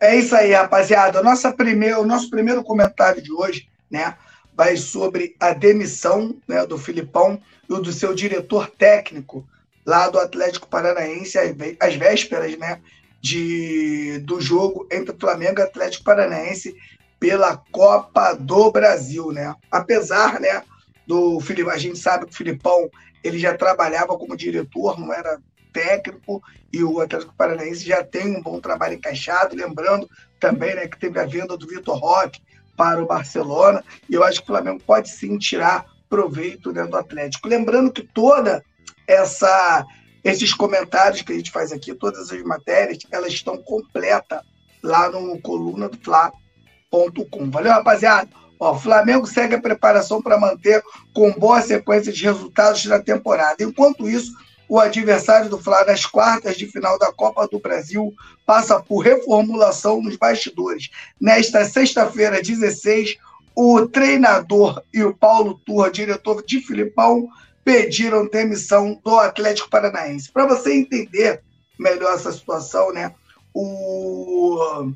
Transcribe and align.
É 0.00 0.16
isso 0.16 0.34
aí, 0.34 0.52
rapaziada. 0.52 1.22
Nossa 1.22 1.52
primeira, 1.52 2.00
o 2.00 2.06
nosso 2.06 2.30
primeiro 2.30 2.64
comentário 2.64 3.20
de 3.22 3.32
hoje, 3.32 3.68
né, 3.90 4.16
vai 4.54 4.76
sobre 4.76 5.36
a 5.38 5.52
demissão 5.52 6.36
né, 6.48 6.64
do 6.66 6.78
Filipão 6.78 7.40
e 7.68 7.74
do 7.74 7.92
seu 7.92 8.14
diretor 8.14 8.70
técnico 8.70 9.46
lá 9.84 10.08
do 10.08 10.18
Atlético 10.18 10.68
Paranaense, 10.68 11.38
às 11.78 11.94
vésperas, 11.94 12.56
né, 12.58 12.80
de, 13.20 14.18
do 14.20 14.40
jogo 14.40 14.86
entre 14.90 15.16
Flamengo 15.18 15.60
e 15.60 15.62
Atlético 15.62 16.04
Paranaense 16.04 16.74
pela 17.18 17.56
Copa 17.70 18.32
do 18.32 18.70
Brasil, 18.70 19.30
né? 19.30 19.54
Apesar, 19.70 20.40
né, 20.40 20.62
do 21.06 21.38
Filipão, 21.40 21.72
a 21.72 21.78
gente 21.78 21.98
sabe 21.98 22.24
que 22.24 22.32
o 22.32 22.36
Filipão 22.36 22.88
ele 23.22 23.38
já 23.38 23.56
trabalhava 23.56 24.16
como 24.16 24.36
diretor, 24.36 24.98
não 24.98 25.12
era 25.12 25.38
técnico 25.72 26.42
e 26.72 26.82
o 26.82 27.00
Atlético 27.00 27.34
Paranaense 27.36 27.84
já 27.84 28.02
tem 28.02 28.36
um 28.36 28.42
bom 28.42 28.60
trabalho 28.60 28.94
encaixado. 28.94 29.54
Lembrando 29.54 30.08
também 30.38 30.74
né, 30.74 30.88
que 30.88 30.98
teve 30.98 31.18
a 31.18 31.26
venda 31.26 31.56
do 31.56 31.66
Vitor 31.66 31.98
Roque 31.98 32.40
para 32.76 33.02
o 33.02 33.06
Barcelona 33.06 33.84
e 34.08 34.14
eu 34.14 34.24
acho 34.24 34.40
que 34.40 34.44
o 34.44 34.54
Flamengo 34.54 34.82
pode 34.84 35.10
sim 35.10 35.36
tirar 35.36 35.84
proveito 36.08 36.72
né, 36.72 36.86
do 36.86 36.96
Atlético. 36.96 37.48
Lembrando 37.48 37.92
que 37.92 38.02
toda 38.02 38.64
essa 39.06 39.84
esses 40.22 40.52
comentários 40.52 41.22
que 41.22 41.32
a 41.32 41.36
gente 41.36 41.50
faz 41.50 41.72
aqui, 41.72 41.94
todas 41.94 42.30
as 42.30 42.42
matérias, 42.42 42.98
elas 43.10 43.32
estão 43.32 43.56
completas 43.58 44.40
lá 44.82 45.10
no 45.10 45.40
coluna 45.40 45.88
do 45.88 45.98
Fla.com. 45.98 47.50
Valeu, 47.50 47.72
rapaziada? 47.72 48.28
Ó, 48.58 48.72
o 48.72 48.78
Flamengo 48.78 49.26
segue 49.26 49.54
a 49.54 49.60
preparação 49.60 50.20
para 50.20 50.38
manter 50.38 50.82
com 51.14 51.32
boa 51.32 51.62
sequência 51.62 52.12
de 52.12 52.22
resultados 52.24 52.84
na 52.84 52.98
temporada. 52.98 53.62
Enquanto 53.64 54.08
isso, 54.08 54.32
o 54.68 54.78
adversário 54.78 55.48
do 55.48 55.58
Fla 55.58 55.84
nas 55.84 56.04
quartas 56.04 56.56
de 56.56 56.66
final 56.66 56.98
da 56.98 57.10
Copa 57.12 57.48
do 57.48 57.58
Brasil 57.58 58.14
passa 58.46 58.78
por 58.78 59.00
reformulação 59.00 60.02
nos 60.02 60.16
bastidores. 60.16 60.90
Nesta 61.20 61.64
sexta-feira, 61.64 62.42
16, 62.42 63.16
o 63.56 63.86
treinador 63.86 64.82
e 64.92 65.02
o 65.02 65.14
Paulo 65.14 65.60
Turra, 65.64 65.90
diretor 65.90 66.44
de 66.44 66.60
Filipão, 66.60 67.28
pediram 67.70 68.26
demissão 68.26 69.00
do 69.04 69.16
Atlético 69.16 69.70
Paranaense. 69.70 70.32
Para 70.32 70.44
você 70.44 70.74
entender 70.74 71.40
melhor 71.78 72.14
essa 72.14 72.32
situação, 72.32 72.92
né? 72.92 73.14
O, 73.54 74.92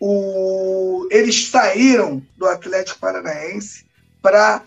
o, 0.00 1.06
eles 1.12 1.46
saíram 1.46 2.20
do 2.36 2.46
Atlético 2.46 2.98
Paranaense 2.98 3.86
para 4.20 4.64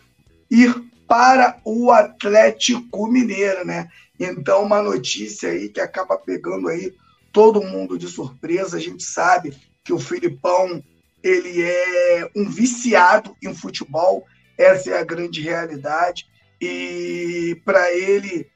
ir 0.50 0.74
para 1.06 1.60
o 1.66 1.92
Atlético 1.92 3.06
Mineiro, 3.08 3.66
né? 3.66 3.90
Então, 4.18 4.64
uma 4.64 4.82
notícia 4.82 5.50
aí 5.50 5.68
que 5.68 5.82
acaba 5.82 6.18
pegando 6.18 6.70
aí 6.70 6.96
todo 7.34 7.62
mundo 7.62 8.00
de 8.00 8.08
surpresa. 8.08 8.78
A 8.78 8.80
gente 8.80 9.04
sabe 9.04 9.58
que 9.84 9.92
o 9.92 10.00
Filipão 10.00 10.82
ele 11.22 11.62
é 11.62 12.30
um 12.34 12.50
viciado 12.50 13.36
em 13.44 13.54
futebol, 13.54 14.26
essa 14.58 14.92
é 14.92 14.98
a 14.98 15.04
grande 15.04 15.42
realidade. 15.42 16.28
E 16.62 17.62
para 17.66 17.92
ele, 17.94 18.50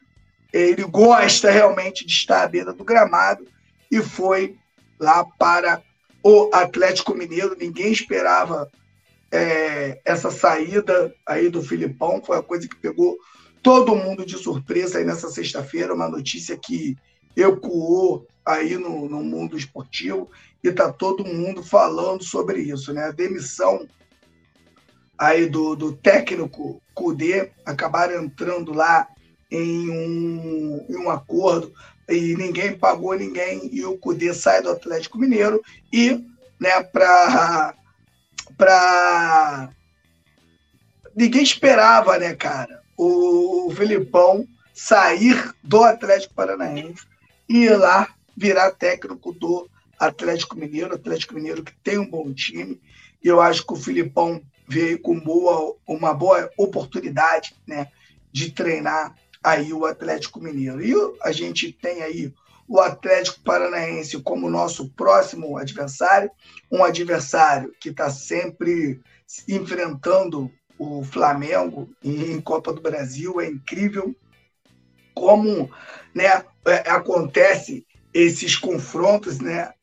ele 0.53 0.83
gosta 0.83 1.51
realmente 1.51 2.05
de 2.05 2.11
estar 2.11 2.43
à 2.43 2.47
beira 2.47 2.73
do 2.73 2.83
gramado 2.83 3.45
e 3.91 4.01
foi 4.01 4.55
lá 4.99 5.23
para 5.23 5.81
o 6.23 6.49
Atlético 6.53 7.13
Mineiro. 7.13 7.55
Ninguém 7.59 7.91
esperava 7.91 8.69
é, 9.31 9.99
essa 10.05 10.31
saída 10.31 11.13
aí 11.25 11.49
do 11.49 11.61
Filipão, 11.61 12.21
foi 12.23 12.37
a 12.37 12.43
coisa 12.43 12.67
que 12.67 12.75
pegou 12.75 13.17
todo 13.61 13.95
mundo 13.95 14.25
de 14.25 14.37
surpresa 14.37 14.97
aí 14.97 15.05
nessa 15.05 15.29
sexta-feira, 15.29 15.93
uma 15.93 16.09
notícia 16.09 16.57
que 16.57 16.97
ecoou 17.35 18.27
aí 18.45 18.77
no, 18.77 19.07
no 19.07 19.21
mundo 19.23 19.57
esportivo 19.57 20.29
e 20.63 20.69
está 20.69 20.91
todo 20.91 21.25
mundo 21.25 21.63
falando 21.63 22.23
sobre 22.23 22.61
isso, 22.61 22.93
né? 22.93 23.05
A 23.05 23.11
demissão 23.11 23.87
aí 25.19 25.45
do, 25.47 25.75
do 25.75 25.91
técnico 25.93 26.81
Cudê 26.93 27.51
acabaram 27.65 28.23
entrando 28.23 28.73
lá 28.73 29.07
em 29.51 29.89
um, 29.89 30.85
em 30.89 30.97
um 30.97 31.09
acordo 31.09 31.73
e 32.07 32.35
ninguém 32.35 32.77
pagou 32.77 33.13
ninguém 33.15 33.69
e 33.71 33.83
o 33.85 33.97
Cudê 33.97 34.33
sai 34.33 34.61
do 34.61 34.71
Atlético 34.71 35.17
Mineiro 35.17 35.61
e 35.91 36.23
né, 36.59 36.81
para 36.83 37.75
para 38.57 39.69
ninguém 41.15 41.43
esperava, 41.43 42.17
né, 42.17 42.33
cara? 42.35 42.79
o 43.01 43.71
Filipão 43.71 44.45
sair 44.73 45.53
do 45.63 45.81
Atlético 45.85 46.33
Paranaense 46.33 47.05
e 47.47 47.63
ir 47.63 47.77
lá 47.77 48.09
virar 48.35 48.71
técnico 48.71 49.31
do 49.31 49.69
Atlético 49.97 50.57
Mineiro, 50.57 50.95
Atlético 50.95 51.33
Mineiro 51.33 51.63
que 51.63 51.71
tem 51.81 51.97
um 51.97 52.09
bom 52.09 52.33
time. 52.33 52.81
Eu 53.23 53.39
acho 53.39 53.65
que 53.65 53.71
o 53.71 53.77
Filipão 53.77 54.41
veio 54.69 54.99
com 54.99 55.19
boa, 55.19 55.75
uma 55.87 56.13
boa 56.13 56.49
oportunidade 56.55 57.55
né, 57.67 57.87
de 58.31 58.51
treinar 58.51 59.15
aí 59.43 59.73
o 59.73 59.85
Atlético 59.85 60.39
Mineiro. 60.39 60.81
E 60.81 60.93
a 61.23 61.31
gente 61.31 61.71
tem 61.71 62.03
aí 62.03 62.31
o 62.67 62.79
Atlético 62.79 63.41
Paranaense 63.41 64.21
como 64.21 64.49
nosso 64.49 64.89
próximo 64.89 65.57
adversário, 65.57 66.29
um 66.71 66.83
adversário 66.83 67.73
que 67.79 67.89
está 67.89 68.11
sempre 68.11 69.01
enfrentando 69.47 70.51
o 70.77 71.03
Flamengo 71.03 71.89
em 72.03 72.39
Copa 72.39 72.71
do 72.71 72.81
Brasil. 72.81 73.41
É 73.41 73.47
incrível 73.47 74.15
como 75.15 75.69
né, 76.13 76.45
é, 76.65 76.89
acontece 76.91 77.85
esses 78.13 78.55
confrontos, 78.55 79.39
né? 79.39 79.73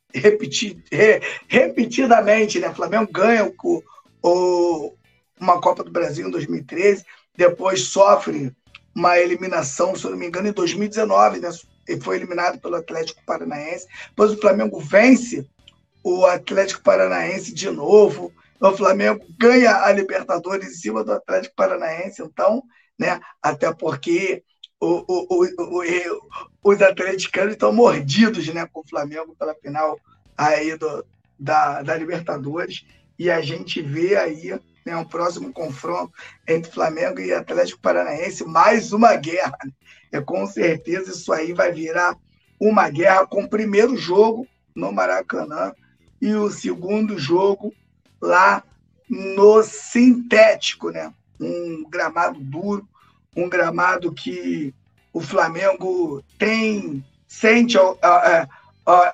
Repetidamente, 1.48 2.58
né? 2.58 2.72
Flamengo 2.72 3.12
ganha 3.12 3.44
o, 3.44 3.82
o, 4.28 4.94
uma 5.40 5.60
Copa 5.60 5.84
do 5.84 5.90
Brasil 5.90 6.26
em 6.26 6.30
2013, 6.30 7.04
depois 7.36 7.82
sofre 7.82 8.52
uma 8.94 9.18
eliminação, 9.18 9.94
se 9.94 10.04
eu 10.04 10.10
não 10.10 10.18
me 10.18 10.26
engano, 10.26 10.48
em 10.48 10.52
2019, 10.52 11.40
né? 11.40 11.50
Foi 12.00 12.16
eliminado 12.16 12.58
pelo 12.58 12.76
Atlético 12.76 13.22
Paranaense. 13.24 13.86
Depois 14.08 14.32
o 14.32 14.40
Flamengo 14.40 14.80
vence 14.80 15.46
o 16.02 16.24
Atlético 16.24 16.82
Paranaense 16.82 17.52
de 17.52 17.70
novo 17.70 18.32
o 18.60 18.76
Flamengo 18.76 19.24
ganha 19.38 19.84
a 19.84 19.92
Libertadores 19.92 20.68
em 20.68 20.74
cima 20.74 21.04
do 21.04 21.12
Atlético 21.12 21.54
Paranaense, 21.54 22.22
então, 22.22 22.62
né? 22.98 23.20
Até 23.42 23.72
porque 23.72 24.42
o, 24.80 25.04
o, 25.06 25.44
o, 25.58 25.82
os 26.62 26.82
atleticanos 26.82 27.52
estão 27.52 27.72
mordidos 27.72 28.46
né, 28.48 28.66
com 28.72 28.80
o 28.80 28.88
Flamengo 28.88 29.34
pela 29.38 29.54
final 29.54 29.98
aí 30.36 30.76
do, 30.76 31.04
da, 31.38 31.82
da 31.82 31.96
Libertadores. 31.96 32.84
E 33.18 33.30
a 33.30 33.40
gente 33.40 33.80
vê 33.80 34.16
aí 34.16 34.58
né, 34.84 34.96
um 34.96 35.04
próximo 35.04 35.52
confronto 35.52 36.12
entre 36.46 36.70
Flamengo 36.70 37.20
e 37.20 37.32
Atlético 37.32 37.80
Paranaense, 37.80 38.44
mais 38.44 38.92
uma 38.92 39.16
guerra. 39.16 39.58
Né? 39.64 39.72
É, 40.12 40.20
com 40.20 40.46
certeza 40.46 41.10
isso 41.10 41.32
aí 41.32 41.52
vai 41.52 41.72
virar 41.72 42.16
uma 42.58 42.88
guerra 42.88 43.26
com 43.26 43.42
o 43.42 43.48
primeiro 43.48 43.96
jogo 43.96 44.46
no 44.74 44.92
Maracanã 44.92 45.72
e 46.20 46.34
o 46.34 46.50
segundo 46.50 47.18
jogo 47.18 47.74
lá 48.20 48.62
no 49.08 49.62
sintético, 49.62 50.90
né? 50.90 51.12
Um 51.38 51.84
gramado 51.88 52.40
duro, 52.40 52.88
um 53.36 53.48
gramado 53.48 54.12
que 54.12 54.74
o 55.12 55.20
Flamengo 55.20 56.22
tem 56.38 57.04
sente 57.26 57.76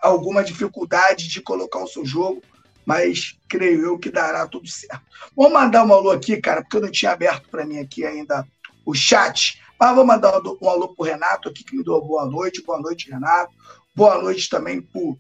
alguma 0.01 0.45
dificuldade 0.45 1.29
de 1.29 1.41
colocar 1.41 1.81
o 1.81 1.89
seu 1.89 2.05
jogo, 2.05 2.43
mas 2.85 3.39
creio 3.49 3.85
eu 3.85 3.99
que 3.99 4.11
dará 4.11 4.47
tudo 4.47 4.69
certo. 4.69 5.03
Vou 5.35 5.51
mandar 5.51 5.85
um 5.85 5.93
alô 5.93 6.11
aqui, 6.11 6.37
cara, 6.39 6.63
porque 6.63 6.77
eu 6.77 6.83
não 6.83 6.91
tinha 6.91 7.13
aberto 7.13 7.49
para 7.49 7.65
mim 7.65 7.79
aqui 7.79 8.05
ainda 8.05 8.47
o 8.85 8.95
chat. 8.95 9.61
Mas 9.79 9.95
vou 9.95 10.05
mandar 10.05 10.41
um 10.41 10.69
alô 10.69 10.89
para 10.89 11.03
o 11.03 11.07
Renato 11.07 11.49
aqui, 11.49 11.65
que 11.65 11.77
me 11.77 11.85
deu 11.85 12.01
boa 12.01 12.27
noite. 12.27 12.63
Boa 12.63 12.81
noite, 12.81 13.11
Renato. 13.11 13.53
Boa 13.95 14.21
noite 14.21 14.49
também 14.49 14.81
para 14.81 15.17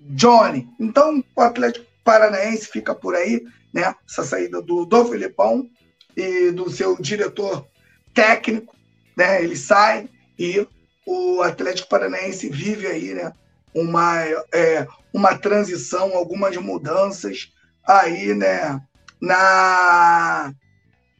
Johnny. 0.00 0.68
Então, 0.78 1.24
o 1.34 1.40
Atlético 1.40 1.86
Paranaense 2.04 2.68
fica 2.68 2.94
por 2.94 3.14
aí, 3.14 3.44
né? 3.72 3.94
Essa 4.08 4.22
saída 4.22 4.60
do, 4.60 4.84
do 4.84 5.04
Filipão 5.06 5.68
e 6.16 6.50
do 6.50 6.70
seu 6.70 7.00
diretor 7.00 7.66
técnico, 8.12 8.76
né? 9.16 9.42
Ele 9.42 9.56
sai 9.56 10.08
e 10.38 10.66
o 11.06 11.42
Atlético 11.42 11.88
Paranaense 11.88 12.48
vive 12.48 12.86
aí, 12.86 13.14
né? 13.14 13.32
Uma, 13.74 14.22
é, 14.52 14.86
uma 15.12 15.36
transição, 15.36 16.14
algumas 16.14 16.56
mudanças 16.56 17.52
aí, 17.86 18.34
né? 18.34 18.80
Na 19.20 20.54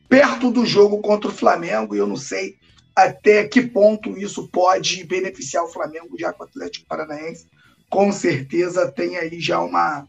perto 0.09 0.51
do 0.51 0.65
jogo 0.65 1.01
contra 1.01 1.29
o 1.29 1.35
Flamengo, 1.35 1.95
e 1.95 1.99
eu 1.99 2.07
não 2.07 2.17
sei 2.17 2.57
até 2.95 3.49
que 3.49 3.61
ponto 3.61 4.17
isso 4.17 4.49
pode 4.49 5.03
beneficiar 5.05 5.65
o 5.65 5.69
Flamengo, 5.69 6.17
já 6.19 6.33
com 6.33 6.45
o 6.45 6.47
Atlético 6.47 6.87
Paranaense. 6.87 7.47
Com 7.91 8.13
certeza 8.13 8.91
tem 8.91 9.17
aí 9.17 9.41
já 9.41 9.61
uma, 9.61 10.07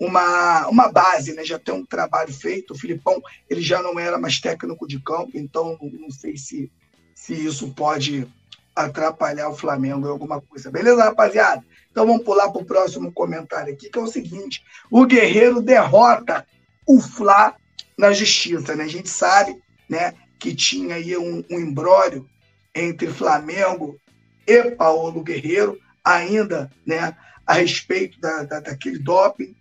uma, 0.00 0.66
uma 0.66 0.90
base, 0.90 1.32
né? 1.32 1.44
já 1.44 1.58
tem 1.58 1.74
um 1.74 1.86
trabalho 1.86 2.32
feito. 2.32 2.72
O 2.72 2.78
Filipão 2.78 3.22
ele 3.48 3.62
já 3.62 3.80
não 3.80 3.98
era 3.98 4.18
mais 4.18 4.40
técnico 4.40 4.86
de 4.88 4.98
campo, 4.98 5.30
então 5.34 5.78
não 5.80 6.10
sei 6.10 6.36
se, 6.36 6.70
se 7.14 7.32
isso 7.32 7.72
pode 7.72 8.26
atrapalhar 8.74 9.48
o 9.48 9.56
Flamengo 9.56 10.06
em 10.06 10.10
alguma 10.10 10.40
coisa. 10.40 10.70
Beleza, 10.70 11.04
rapaziada? 11.04 11.64
Então 11.90 12.06
vamos 12.06 12.24
pular 12.24 12.50
para 12.50 12.62
o 12.62 12.64
próximo 12.64 13.12
comentário 13.12 13.72
aqui, 13.72 13.90
que 13.90 13.98
é 13.98 14.02
o 14.02 14.06
seguinte: 14.06 14.64
o 14.90 15.04
Guerreiro 15.06 15.60
derrota 15.60 16.46
o 16.86 17.00
Fla 17.00 17.54
na 17.98 18.12
justiça. 18.12 18.74
Né? 18.74 18.84
A 18.84 18.88
gente 18.88 19.08
sabe 19.08 19.62
né, 19.88 20.14
que 20.38 20.54
tinha 20.54 20.96
aí 20.96 21.16
um, 21.16 21.44
um 21.50 22.26
entre 22.74 23.08
Flamengo 23.08 23.98
e 24.46 24.70
Paulo 24.72 25.22
Guerreiro, 25.22 25.78
ainda 26.02 26.70
né, 26.86 27.14
a 27.46 27.54
respeito 27.54 28.18
da, 28.20 28.42
da, 28.42 28.60
daquele 28.60 28.98
doping 28.98 29.54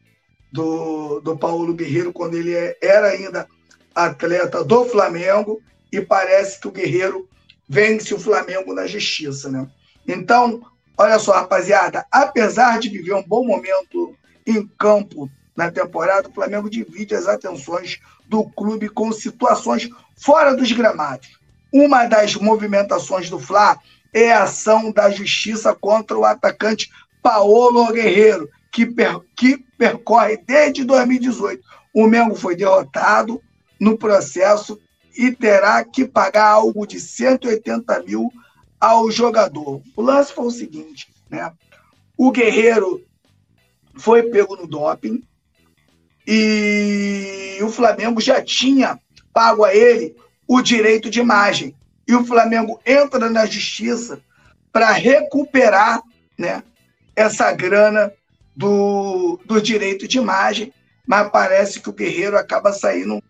do, 0.51 1.19
do 1.19 1.37
Paulo 1.37 1.73
Guerreiro 1.73 2.13
quando 2.13 2.35
ele 2.35 2.53
é, 2.53 2.77
era 2.81 3.07
ainda 3.07 3.47
atleta 3.93 4.63
do 4.63 4.85
Flamengo 4.85 5.61
e 5.91 6.01
parece 6.01 6.59
que 6.59 6.67
o 6.67 6.71
Guerreiro 6.71 7.27
vence 7.67 8.13
o 8.13 8.19
Flamengo 8.19 8.73
na 8.73 8.87
justiça, 8.87 9.49
né? 9.49 9.67
Então, 10.07 10.61
olha 10.97 11.19
só, 11.19 11.33
rapaziada, 11.33 12.05
apesar 12.11 12.79
de 12.79 12.89
viver 12.89 13.13
um 13.13 13.23
bom 13.23 13.45
momento 13.45 14.15
em 14.45 14.67
campo 14.79 15.29
na 15.55 15.69
temporada, 15.69 16.29
o 16.29 16.33
Flamengo 16.33 16.69
divide 16.69 17.15
as 17.15 17.27
atenções 17.27 17.99
do 18.27 18.43
clube 18.43 18.89
com 18.89 19.11
situações 19.11 19.89
fora 20.15 20.55
dos 20.55 20.71
gramados. 20.71 21.39
Uma 21.71 22.05
das 22.05 22.35
movimentações 22.35 23.29
do 23.29 23.39
Fla 23.39 23.77
é 24.13 24.31
a 24.31 24.43
ação 24.43 24.91
da 24.91 25.09
justiça 25.09 25.73
contra 25.73 26.17
o 26.17 26.25
atacante 26.25 26.89
Paulo 27.21 27.91
Guerreiro, 27.91 28.49
que, 28.71 28.85
per, 28.85 29.19
que 29.35 29.57
percorre 29.77 30.37
desde 30.37 30.83
2018. 30.83 31.63
O 31.93 32.07
Mengo 32.07 32.35
foi 32.35 32.55
derrotado 32.55 33.41
no 33.79 33.97
processo 33.97 34.79
e 35.17 35.31
terá 35.31 35.83
que 35.83 36.05
pagar 36.05 36.47
algo 36.47 36.85
de 36.85 36.99
180 36.99 38.03
mil 38.03 38.31
ao 38.79 39.11
jogador. 39.11 39.81
O 39.95 40.01
lance 40.01 40.33
foi 40.33 40.45
o 40.45 40.51
seguinte, 40.51 41.07
né? 41.29 41.51
O 42.17 42.31
Guerreiro 42.31 43.03
foi 43.95 44.23
pego 44.23 44.55
no 44.55 44.67
doping 44.67 45.23
e 46.25 47.59
o 47.61 47.69
Flamengo 47.69 48.21
já 48.21 48.41
tinha 48.41 48.99
pago 49.33 49.63
a 49.63 49.73
ele 49.73 50.15
o 50.47 50.61
direito 50.61 51.09
de 51.09 51.19
imagem. 51.19 51.75
E 52.07 52.15
o 52.15 52.25
Flamengo 52.25 52.79
entra 52.85 53.29
na 53.29 53.45
justiça 53.45 54.21
para 54.71 54.91
recuperar 54.91 56.01
né, 56.37 56.63
essa 57.15 57.51
grana 57.51 58.11
do, 58.55 59.39
do 59.45 59.61
direito 59.61 60.07
de 60.07 60.17
imagem, 60.17 60.73
mas 61.05 61.29
parece 61.29 61.79
que 61.79 61.89
o 61.89 61.93
Guerreiro 61.93 62.37
acaba 62.37 62.73
saindo 62.73 63.21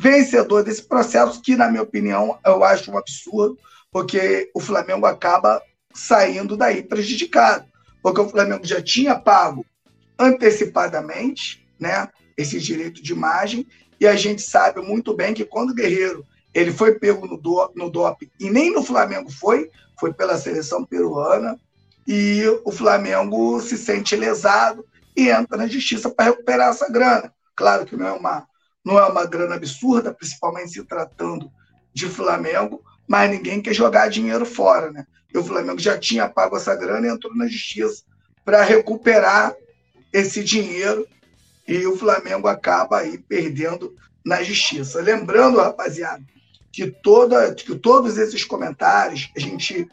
vencedor 0.00 0.64
desse 0.64 0.82
processo, 0.82 1.42
que, 1.42 1.54
na 1.54 1.68
minha 1.68 1.82
opinião, 1.82 2.38
eu 2.46 2.64
acho 2.64 2.90
um 2.90 2.96
absurdo, 2.96 3.58
porque 3.92 4.50
o 4.54 4.60
Flamengo 4.60 5.04
acaba 5.04 5.62
saindo 5.92 6.56
daí 6.56 6.82
prejudicado, 6.82 7.66
porque 8.02 8.18
o 8.18 8.28
Flamengo 8.28 8.66
já 8.66 8.80
tinha 8.80 9.18
pago 9.18 9.62
antecipadamente 10.18 11.66
né, 11.78 12.08
esse 12.34 12.58
direito 12.58 13.02
de 13.02 13.12
imagem, 13.12 13.66
e 14.00 14.06
a 14.06 14.16
gente 14.16 14.40
sabe 14.40 14.80
muito 14.80 15.12
bem 15.12 15.34
que 15.34 15.44
quando 15.44 15.70
o 15.70 15.74
Guerreiro 15.74 16.24
ele 16.54 16.72
foi 16.72 16.98
pego 16.98 17.26
no, 17.26 17.36
do, 17.36 17.70
no 17.76 17.90
DOP, 17.90 18.30
e 18.40 18.48
nem 18.48 18.72
no 18.72 18.82
Flamengo 18.82 19.30
foi, 19.30 19.70
foi 19.98 20.14
pela 20.14 20.38
seleção 20.38 20.82
peruana, 20.82 21.60
e 22.08 22.42
o 22.64 22.72
Flamengo 22.72 23.60
se 23.60 23.76
sente 23.76 24.16
lesado 24.16 24.82
e 25.14 25.28
entra 25.28 25.58
na 25.58 25.66
justiça 25.66 26.08
para 26.08 26.30
recuperar 26.30 26.70
essa 26.70 26.90
grana. 26.90 27.30
Claro 27.54 27.84
que 27.84 27.94
não 27.94 28.06
é 28.06 28.12
uma 28.12 28.48
não 28.84 28.98
é 28.98 29.06
uma 29.06 29.26
grana 29.26 29.54
absurda, 29.54 30.12
principalmente 30.12 30.72
se 30.72 30.84
tratando 30.84 31.50
de 31.92 32.08
Flamengo, 32.08 32.82
mas 33.06 33.30
ninguém 33.30 33.60
quer 33.60 33.74
jogar 33.74 34.08
dinheiro 34.08 34.46
fora, 34.46 34.90
né? 34.90 35.06
E 35.32 35.38
o 35.38 35.44
Flamengo 35.44 35.78
já 35.78 35.98
tinha 35.98 36.28
pago 36.28 36.56
essa 36.56 36.74
grana 36.74 37.06
e 37.06 37.10
entrou 37.10 37.34
na 37.36 37.46
justiça 37.46 38.04
para 38.44 38.62
recuperar 38.62 39.54
esse 40.12 40.42
dinheiro 40.42 41.06
e 41.66 41.86
o 41.86 41.96
Flamengo 41.96 42.48
acaba 42.48 42.98
aí 42.98 43.18
perdendo 43.18 43.94
na 44.24 44.42
justiça. 44.42 45.00
Lembrando, 45.00 45.60
rapaziada, 45.60 46.22
que, 46.72 46.90
toda, 46.90 47.54
que 47.54 47.74
todos 47.76 48.18
esses 48.18 48.44
comentários 48.44 49.30
a 49.36 49.40
gente 49.40 49.88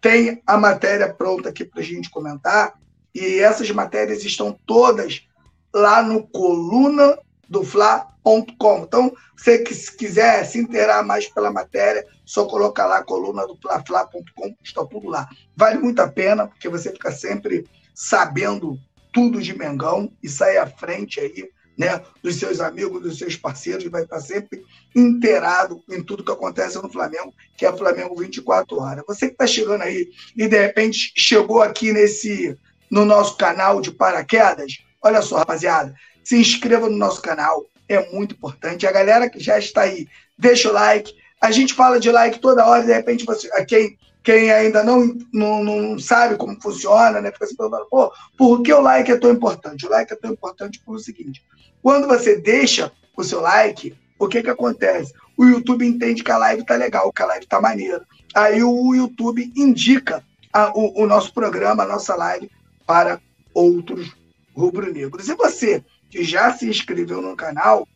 tem 0.00 0.42
a 0.46 0.58
matéria 0.58 1.12
pronta 1.12 1.48
aqui 1.48 1.64
para 1.64 1.80
a 1.80 1.84
gente 1.84 2.10
comentar, 2.10 2.74
e 3.14 3.38
essas 3.38 3.70
matérias 3.70 4.24
estão 4.24 4.58
todas 4.66 5.26
lá 5.72 6.02
no 6.02 6.26
coluna 6.26 7.18
do 7.52 7.62
Fla.com. 7.62 8.78
Então, 8.78 9.12
você 9.36 9.58
que 9.58 9.74
quiser 9.92 10.44
se 10.46 10.58
inteirar 10.58 11.04
mais 11.04 11.28
pela 11.28 11.52
matéria, 11.52 12.04
só 12.24 12.46
coloca 12.46 12.86
lá 12.86 12.98
a 12.98 13.04
coluna 13.04 13.46
do 13.46 13.58
Fla.com, 13.86 14.56
está 14.64 14.84
tudo 14.86 15.08
lá. 15.08 15.28
Vale 15.54 15.78
muito 15.78 16.00
a 16.00 16.08
pena, 16.08 16.48
porque 16.48 16.68
você 16.68 16.90
fica 16.90 17.12
sempre 17.12 17.66
sabendo 17.94 18.78
tudo 19.12 19.42
de 19.42 19.56
Mengão 19.56 20.10
e 20.22 20.28
sai 20.30 20.56
à 20.56 20.66
frente 20.66 21.20
aí 21.20 21.50
né, 21.76 22.02
dos 22.22 22.36
seus 22.36 22.58
amigos, 22.58 23.02
dos 23.02 23.18
seus 23.18 23.36
parceiros, 23.36 23.84
vai 23.84 24.04
estar 24.04 24.20
sempre 24.20 24.62
inteirado 24.94 25.82
em 25.90 26.02
tudo 26.02 26.24
que 26.24 26.32
acontece 26.32 26.80
no 26.82 26.90
Flamengo, 26.90 27.34
que 27.56 27.66
é 27.66 27.76
Flamengo 27.76 28.16
24 28.16 28.78
horas. 28.80 29.04
Você 29.06 29.26
que 29.26 29.32
está 29.32 29.46
chegando 29.46 29.82
aí 29.82 30.08
e 30.34 30.48
de 30.48 30.58
repente 30.58 31.12
chegou 31.16 31.60
aqui 31.60 31.92
nesse 31.92 32.56
no 32.90 33.04
nosso 33.04 33.36
canal 33.36 33.80
de 33.80 33.90
paraquedas, 33.90 34.78
olha 35.02 35.22
só, 35.22 35.38
rapaziada, 35.38 35.94
se 36.22 36.36
inscreva 36.36 36.88
no 36.88 36.96
nosso 36.96 37.20
canal, 37.20 37.66
é 37.88 38.10
muito 38.12 38.34
importante. 38.34 38.86
A 38.86 38.92
galera 38.92 39.28
que 39.28 39.40
já 39.40 39.58
está 39.58 39.82
aí, 39.82 40.06
deixa 40.38 40.68
o 40.68 40.72
like. 40.72 41.14
A 41.40 41.50
gente 41.50 41.74
fala 41.74 41.98
de 41.98 42.10
like 42.10 42.38
toda 42.38 42.66
hora, 42.66 42.84
de 42.84 42.92
repente 42.92 43.24
você, 43.24 43.48
quem 43.66 43.98
quem 44.22 44.52
ainda 44.52 44.84
não, 44.84 45.16
não, 45.32 45.64
não, 45.64 45.98
sabe 45.98 46.36
como 46.36 46.60
funciona, 46.60 47.20
né? 47.20 47.32
Fica 47.32 47.46
se 47.46 47.56
perguntando, 47.56 47.88
pô, 47.90 48.12
por 48.38 48.62
que 48.62 48.72
o 48.72 48.80
like 48.80 49.10
é 49.10 49.18
tão 49.18 49.32
importante? 49.32 49.84
O 49.84 49.90
like 49.90 50.12
é 50.12 50.16
tão 50.16 50.30
importante 50.30 50.80
por 50.84 50.94
o 50.94 50.98
seguinte: 50.98 51.42
quando 51.82 52.06
você 52.06 52.36
deixa 52.36 52.92
o 53.16 53.24
seu 53.24 53.40
like, 53.40 53.96
o 54.18 54.28
que 54.28 54.42
que 54.42 54.50
acontece? 54.50 55.12
O 55.36 55.44
YouTube 55.44 55.84
entende 55.84 56.22
que 56.22 56.30
a 56.30 56.38
live 56.38 56.64
tá 56.64 56.76
legal, 56.76 57.12
que 57.12 57.22
a 57.22 57.26
live 57.26 57.46
tá 57.46 57.60
maneira. 57.60 58.06
Aí 58.34 58.62
o 58.62 58.94
YouTube 58.94 59.52
indica 59.56 60.22
a, 60.52 60.70
o, 60.78 61.02
o 61.02 61.06
nosso 61.06 61.34
programa, 61.34 61.82
a 61.82 61.88
nossa 61.88 62.14
live, 62.14 62.50
para 62.86 63.20
outros 63.52 64.14
rubro-negros. 64.54 65.28
E 65.28 65.34
você 65.34 65.82
que 66.12 66.22
já 66.22 66.52
se 66.52 66.68
inscreveu 66.68 67.22
no 67.22 67.34
canal, 67.34 67.88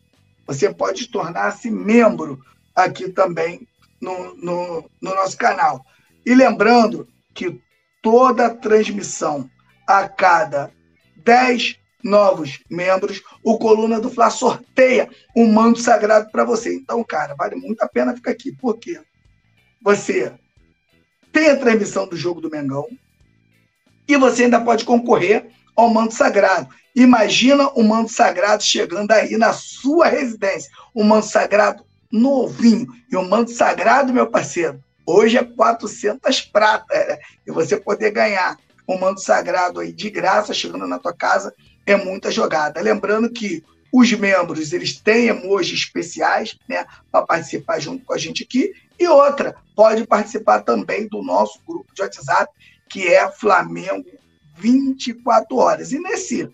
você 0.47 0.73
pode 0.73 1.07
tornar-se 1.07 1.69
membro 1.69 2.43
aqui 2.75 3.09
também 3.09 3.67
no, 4.01 4.35
no, 4.35 4.89
no 4.99 5.15
nosso 5.15 5.37
canal. 5.37 5.85
E 6.25 6.33
lembrando 6.33 7.07
que 7.31 7.61
toda 8.01 8.55
transmissão 8.55 9.47
a 9.85 10.09
cada 10.09 10.71
10 11.17 11.77
novos 12.03 12.59
membros, 12.71 13.21
o 13.43 13.59
Coluna 13.59 13.99
do 13.99 14.09
Fla 14.09 14.31
sorteia 14.31 15.09
um 15.35 15.51
manto 15.53 15.79
sagrado 15.79 16.31
para 16.31 16.43
você. 16.43 16.73
Então, 16.73 17.03
cara, 17.03 17.35
vale 17.35 17.55
muito 17.55 17.83
a 17.83 17.87
pena 17.87 18.15
ficar 18.15 18.31
aqui. 18.31 18.51
Por 18.51 18.79
quê? 18.79 18.99
Você 19.83 20.33
tem 21.31 21.49
a 21.51 21.57
transmissão 21.57 22.07
do 22.07 22.17
jogo 22.17 22.41
do 22.41 22.49
Mengão 22.49 22.87
e 24.07 24.17
você 24.17 24.45
ainda 24.45 24.59
pode 24.59 24.85
concorrer 24.85 25.51
ao 25.77 25.89
manto 25.89 26.13
sagrado. 26.13 26.67
Imagina 26.93 27.69
o 27.69 27.83
manto 27.83 28.11
sagrado 28.11 28.63
chegando 28.63 29.11
aí 29.11 29.37
na 29.37 29.53
sua 29.53 30.07
residência. 30.07 30.69
Um 30.93 31.05
manto 31.05 31.27
sagrado 31.27 31.85
novinho. 32.11 32.87
E 33.09 33.15
o 33.15 33.23
manto 33.23 33.51
sagrado, 33.51 34.11
meu 34.11 34.27
parceiro, 34.27 34.83
Hoje 35.09 35.37
é 35.37 35.43
400 35.43 36.41
pratas. 36.41 37.07
Né? 37.07 37.17
E 37.47 37.51
você 37.51 37.77
poder 37.77 38.11
ganhar 38.11 38.57
um 38.85 38.99
manto 38.99 39.21
sagrado 39.21 39.79
aí 39.79 39.93
de 39.93 40.09
graça 40.09 40.53
chegando 40.53 40.85
na 40.85 40.99
tua 40.99 41.13
casa 41.13 41.55
é 41.85 41.95
muita 41.95 42.29
jogada. 42.29 42.81
Lembrando 42.81 43.29
que 43.29 43.63
os 43.89 44.11
membros 44.11 44.73
eles 44.73 44.99
têm 44.99 45.27
emojis 45.27 45.79
especiais 45.79 46.59
né, 46.67 46.85
para 47.09 47.25
participar 47.25 47.79
junto 47.79 48.03
com 48.03 48.13
a 48.13 48.17
gente 48.17 48.43
aqui. 48.43 48.73
E 48.99 49.07
outra, 49.07 49.55
pode 49.73 50.05
participar 50.05 50.61
também 50.63 51.07
do 51.07 51.23
nosso 51.23 51.61
grupo 51.65 51.93
de 51.93 52.01
WhatsApp, 52.01 52.51
que 52.89 53.07
é 53.07 53.31
Flamengo 53.31 54.09
24 54.57 55.55
horas. 55.57 55.91
E 55.91 55.99
nesse, 55.99 56.49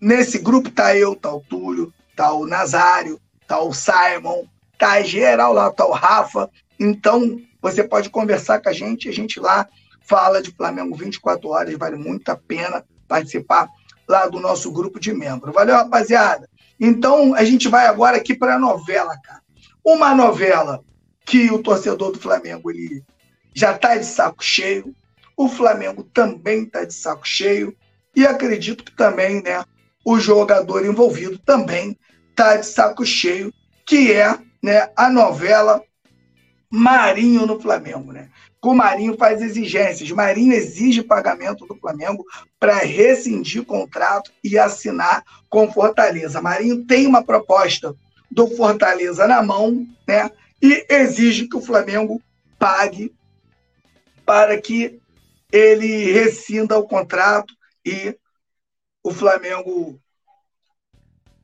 nesse 0.00 0.38
grupo 0.38 0.70
tá 0.70 0.96
eu, 0.96 1.14
tá 1.14 1.32
o 1.32 1.40
Túlio, 1.40 1.92
tá 2.16 2.32
o 2.32 2.46
Nazário, 2.46 3.20
tá 3.46 3.60
o 3.60 3.72
Simon, 3.72 4.44
tá 4.78 5.02
geral 5.02 5.52
lá, 5.52 5.70
tá 5.70 5.86
o 5.86 5.92
Rafa, 5.92 6.50
então, 6.78 7.40
você 7.60 7.82
pode 7.82 8.08
conversar 8.08 8.60
com 8.60 8.68
a 8.68 8.72
gente, 8.72 9.08
a 9.08 9.12
gente 9.12 9.40
lá 9.40 9.68
fala 10.00 10.40
de 10.40 10.52
Flamengo 10.52 10.96
24 10.96 11.48
horas, 11.48 11.76
vale 11.76 11.96
muito 11.96 12.28
a 12.30 12.36
pena 12.36 12.84
participar 13.08 13.68
lá 14.06 14.26
do 14.26 14.38
nosso 14.38 14.70
grupo 14.70 15.00
de 15.00 15.12
membros. 15.12 15.52
Valeu, 15.52 15.74
rapaziada? 15.74 16.48
Então, 16.78 17.34
a 17.34 17.44
gente 17.44 17.68
vai 17.68 17.86
agora 17.86 18.16
aqui 18.16 18.34
para 18.34 18.54
a 18.54 18.58
novela, 18.58 19.18
cara. 19.22 19.42
Uma 19.84 20.14
novela 20.14 20.82
que 21.26 21.50
o 21.50 21.62
torcedor 21.62 22.12
do 22.12 22.20
Flamengo 22.20 22.70
ele 22.70 23.02
já 23.52 23.74
está 23.74 23.96
de 23.96 24.06
saco 24.06 24.42
cheio, 24.42 24.94
o 25.38 25.48
Flamengo 25.48 26.02
também 26.02 26.64
está 26.64 26.84
de 26.84 26.92
saco 26.92 27.24
cheio, 27.24 27.72
e 28.14 28.26
acredito 28.26 28.82
que 28.82 28.96
também 28.96 29.40
né, 29.40 29.64
o 30.04 30.18
jogador 30.18 30.84
envolvido 30.84 31.38
também 31.38 31.96
está 32.30 32.56
de 32.56 32.66
saco 32.66 33.06
cheio, 33.06 33.54
que 33.86 34.12
é 34.12 34.36
né, 34.60 34.90
a 34.96 35.08
novela 35.08 35.80
Marinho 36.68 37.46
no 37.46 37.60
Flamengo. 37.60 38.12
Né? 38.12 38.28
o 38.60 38.74
Marinho 38.74 39.16
faz 39.16 39.40
exigências. 39.40 40.10
Marinho 40.10 40.52
exige 40.52 41.02
pagamento 41.02 41.64
do 41.64 41.76
Flamengo 41.76 42.24
para 42.58 42.78
rescindir 42.78 43.64
contrato 43.64 44.32
e 44.42 44.58
assinar 44.58 45.22
com 45.48 45.70
Fortaleza. 45.70 46.42
Marinho 46.42 46.84
tem 46.84 47.06
uma 47.06 47.22
proposta 47.22 47.94
do 48.28 48.48
Fortaleza 48.56 49.26
na 49.28 49.40
mão, 49.40 49.86
né? 50.06 50.30
E 50.60 50.84
exige 50.90 51.46
que 51.46 51.56
o 51.56 51.62
Flamengo 51.62 52.20
pague 52.58 53.14
para 54.26 54.60
que 54.60 55.00
ele 55.52 56.12
rescinda 56.12 56.78
o 56.78 56.86
contrato 56.86 57.54
e 57.84 58.16
o 59.02 59.12
Flamengo 59.12 60.00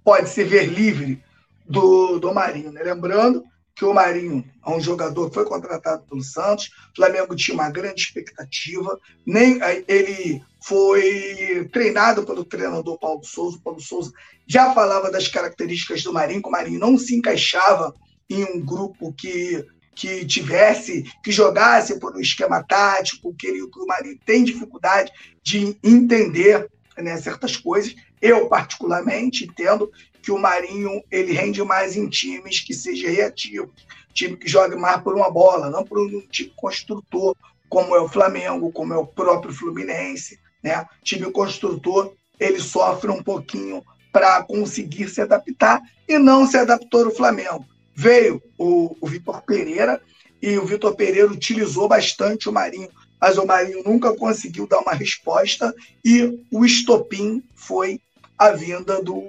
pode 0.02 0.28
se 0.28 0.44
ver 0.44 0.66
livre 0.66 1.22
do, 1.66 2.18
do 2.18 2.32
Marinho. 2.32 2.70
Né? 2.70 2.82
Lembrando 2.82 3.44
que 3.74 3.84
o 3.84 3.94
Marinho 3.94 4.44
é 4.64 4.70
um 4.70 4.80
jogador 4.80 5.28
que 5.28 5.34
foi 5.34 5.44
contratado 5.44 6.04
pelo 6.04 6.22
Santos, 6.22 6.66
o 6.92 6.96
Flamengo 6.96 7.34
tinha 7.34 7.56
uma 7.56 7.70
grande 7.70 8.02
expectativa, 8.02 9.00
nem 9.26 9.58
ele 9.88 10.42
foi 10.62 11.68
treinado 11.72 12.24
pelo 12.24 12.44
treinador 12.44 12.98
Paulo 12.98 13.24
Souza, 13.24 13.56
o 13.56 13.60
Paulo 13.60 13.80
Souza 13.80 14.12
já 14.46 14.72
falava 14.72 15.10
das 15.10 15.26
características 15.26 16.02
do 16.02 16.12
Marinho, 16.12 16.42
que 16.42 16.48
o 16.48 16.52
Marinho 16.52 16.78
não 16.78 16.96
se 16.96 17.16
encaixava 17.16 17.92
em 18.30 18.44
um 18.44 18.64
grupo 18.64 19.12
que 19.12 19.66
que 19.94 20.24
tivesse, 20.24 21.04
que 21.22 21.30
jogasse 21.30 21.98
por 21.98 22.16
um 22.16 22.20
esquema 22.20 22.62
tático, 22.62 23.34
que, 23.34 23.46
ele, 23.46 23.66
que 23.68 23.80
o 23.80 23.86
Marinho 23.86 24.18
tem 24.24 24.44
dificuldade 24.44 25.12
de 25.42 25.76
entender 25.82 26.68
né, 26.96 27.16
certas 27.16 27.56
coisas. 27.56 27.94
Eu, 28.20 28.48
particularmente, 28.48 29.44
entendo 29.44 29.90
que 30.22 30.32
o 30.32 30.38
Marinho 30.38 31.02
ele 31.10 31.32
rende 31.32 31.62
mais 31.62 31.96
em 31.96 32.08
times 32.08 32.60
que 32.60 32.72
seja 32.72 33.10
reativo, 33.10 33.70
time 34.12 34.36
que 34.36 34.48
jogue 34.48 34.76
mais 34.76 35.02
por 35.02 35.14
uma 35.14 35.30
bola, 35.30 35.68
não 35.68 35.84
por 35.84 35.98
um 35.98 36.20
time 36.28 36.52
construtor, 36.56 37.36
como 37.68 37.94
é 37.94 38.00
o 38.00 38.08
Flamengo, 38.08 38.72
como 38.72 38.94
é 38.94 38.96
o 38.96 39.06
próprio 39.06 39.52
Fluminense, 39.52 40.38
né? 40.62 40.86
Time 41.02 41.30
construtor, 41.30 42.14
ele 42.38 42.60
sofre 42.60 43.10
um 43.10 43.22
pouquinho 43.22 43.82
para 44.12 44.42
conseguir 44.44 45.08
se 45.08 45.20
adaptar 45.20 45.82
e 46.08 46.18
não 46.18 46.46
se 46.46 46.56
adaptou 46.56 47.04
no 47.04 47.10
Flamengo. 47.10 47.66
Veio 47.94 48.42
o, 48.58 48.96
o 49.00 49.06
Vitor 49.06 49.42
Pereira 49.42 50.00
e 50.42 50.58
o 50.58 50.66
Vitor 50.66 50.94
Pereira 50.94 51.30
utilizou 51.30 51.88
bastante 51.88 52.48
o 52.48 52.52
Marinho, 52.52 52.88
mas 53.20 53.38
o 53.38 53.46
Marinho 53.46 53.82
nunca 53.84 54.14
conseguiu 54.14 54.66
dar 54.66 54.80
uma 54.80 54.92
resposta 54.92 55.74
e 56.04 56.44
o 56.50 56.64
estopim 56.64 57.42
foi 57.54 58.00
a 58.36 58.50
vinda 58.50 59.02
do 59.02 59.22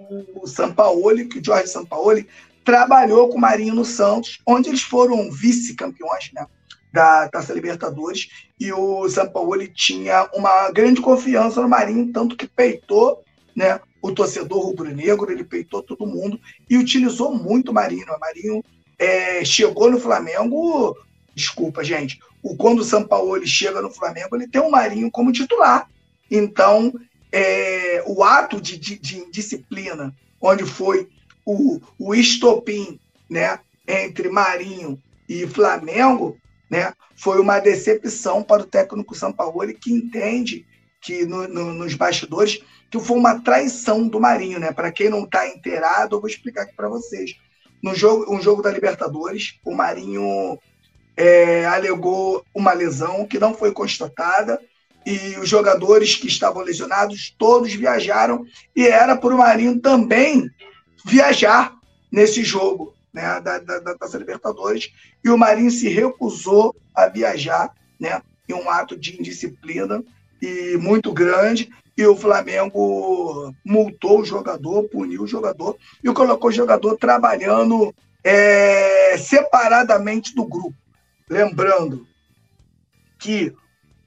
Sampaoli, 0.45 1.25
que 1.27 1.39
o 1.39 1.45
Jorge 1.45 1.67
Sampaoli 1.67 2.27
trabalhou 2.63 3.29
com 3.29 3.37
o 3.37 3.41
Marinho 3.41 3.75
no 3.75 3.85
Santos, 3.85 4.39
onde 4.45 4.69
eles 4.69 4.81
foram 4.81 5.31
vice-campeões 5.31 6.31
né, 6.33 6.47
da 6.91 7.29
Taça 7.29 7.53
Libertadores, 7.53 8.27
e 8.59 8.73
o 8.73 9.07
Sampaoli 9.07 9.67
tinha 9.67 10.27
uma 10.33 10.71
grande 10.71 11.01
confiança 11.01 11.61
no 11.61 11.69
Marinho, 11.69 12.11
tanto 12.11 12.35
que 12.35 12.47
peitou 12.47 13.23
né, 13.55 13.79
o 14.05 14.13
torcedor 14.13 14.59
rubro-negro, 14.59 15.31
ele 15.31 15.43
peitou 15.43 15.81
todo 15.81 16.05
mundo 16.05 16.39
e 16.69 16.77
utilizou 16.77 17.33
muito 17.33 17.71
o 17.71 17.73
Marinho. 17.73 18.05
O 18.15 18.19
Marinho 18.19 18.63
é, 18.99 19.43
chegou 19.43 19.89
no 19.89 19.99
Flamengo, 19.99 20.95
desculpa, 21.33 21.83
gente, 21.83 22.19
o, 22.43 22.55
quando 22.55 22.79
o 22.79 22.83
Sampaoli 22.83 23.47
chega 23.47 23.81
no 23.81 23.89
Flamengo, 23.89 24.35
ele 24.35 24.47
tem 24.47 24.61
o 24.61 24.69
Marinho 24.69 25.09
como 25.09 25.31
titular. 25.31 25.89
Então, 26.29 26.93
é, 27.31 28.03
o 28.05 28.23
ato 28.23 28.61
de, 28.61 28.77
de, 28.77 28.99
de, 28.99 29.31
disciplina, 29.31 30.15
onde 30.39 30.63
foi 30.65 31.09
o, 31.43 31.81
o 31.97 32.13
estopim 32.13 32.99
né, 33.27 33.59
entre 33.87 34.29
Marinho 34.29 35.01
e 35.27 35.47
Flamengo, 35.47 36.37
né, 36.69 36.93
foi 37.15 37.39
uma 37.41 37.57
decepção 37.57 38.43
para 38.43 38.61
o 38.61 38.67
técnico 38.67 39.15
Sampaoli, 39.15 39.73
que 39.73 39.91
entende 39.91 40.63
que 41.05 41.23
no, 41.23 41.47
no, 41.47 41.71
nos 41.71 41.93
bastidores 41.93 42.59
que 42.89 42.99
foi 42.99 43.15
uma 43.15 43.39
traição 43.39 44.07
do 44.07 44.19
Marinho. 44.19 44.59
Né? 44.59 44.71
Para 44.71 44.91
quem 44.91 45.07
não 45.07 45.23
está 45.23 45.47
inteirado, 45.47 46.15
eu 46.15 46.19
vou 46.19 46.29
explicar 46.29 46.63
aqui 46.63 46.75
para 46.75 46.89
vocês. 46.89 47.35
No 47.81 47.93
jogo, 47.93 48.33
um 48.33 48.41
jogo 48.41 48.63
da 48.63 48.71
Libertadores, 48.71 49.59
o 49.63 49.73
Marinho 49.73 50.57
é, 51.15 51.65
alegou 51.65 52.43
uma 52.53 52.73
lesão 52.73 53.27
que 53.27 53.37
não 53.37 53.53
foi 53.53 53.71
constatada 53.71 54.59
e 55.05 55.37
os 55.37 55.47
jogadores 55.47 56.15
que 56.15 56.27
estavam 56.27 56.63
lesionados 56.63 57.35
todos 57.37 57.71
viajaram 57.73 58.43
e 58.75 58.87
era 58.87 59.15
para 59.15 59.35
o 59.35 59.37
Marinho 59.37 59.79
também 59.79 60.49
viajar 61.05 61.75
nesse 62.11 62.43
jogo 62.43 62.95
né, 63.13 63.39
da, 63.39 63.59
da, 63.59 63.79
da 63.79 63.95
Taça 63.95 64.17
Libertadores 64.17 64.91
e 65.23 65.29
o 65.29 65.37
Marinho 65.37 65.69
se 65.69 65.87
recusou 65.87 66.75
a 66.95 67.07
viajar 67.07 67.71
né, 67.99 68.19
em 68.49 68.53
um 68.53 68.67
ato 68.67 68.97
de 68.97 69.19
indisciplina 69.19 70.03
e 70.45 70.77
muito 70.77 71.11
grande 71.11 71.69
e 71.97 72.05
o 72.05 72.15
Flamengo 72.15 73.53
multou 73.63 74.19
o 74.19 74.25
jogador, 74.25 74.83
puniu 74.89 75.23
o 75.23 75.27
jogador 75.27 75.77
e 76.03 76.11
colocou 76.11 76.49
o 76.49 76.53
jogador 76.53 76.97
trabalhando 76.97 77.93
é, 78.23 79.17
separadamente 79.17 80.35
do 80.35 80.45
grupo. 80.45 80.75
Lembrando 81.29 82.05
que 83.17 83.55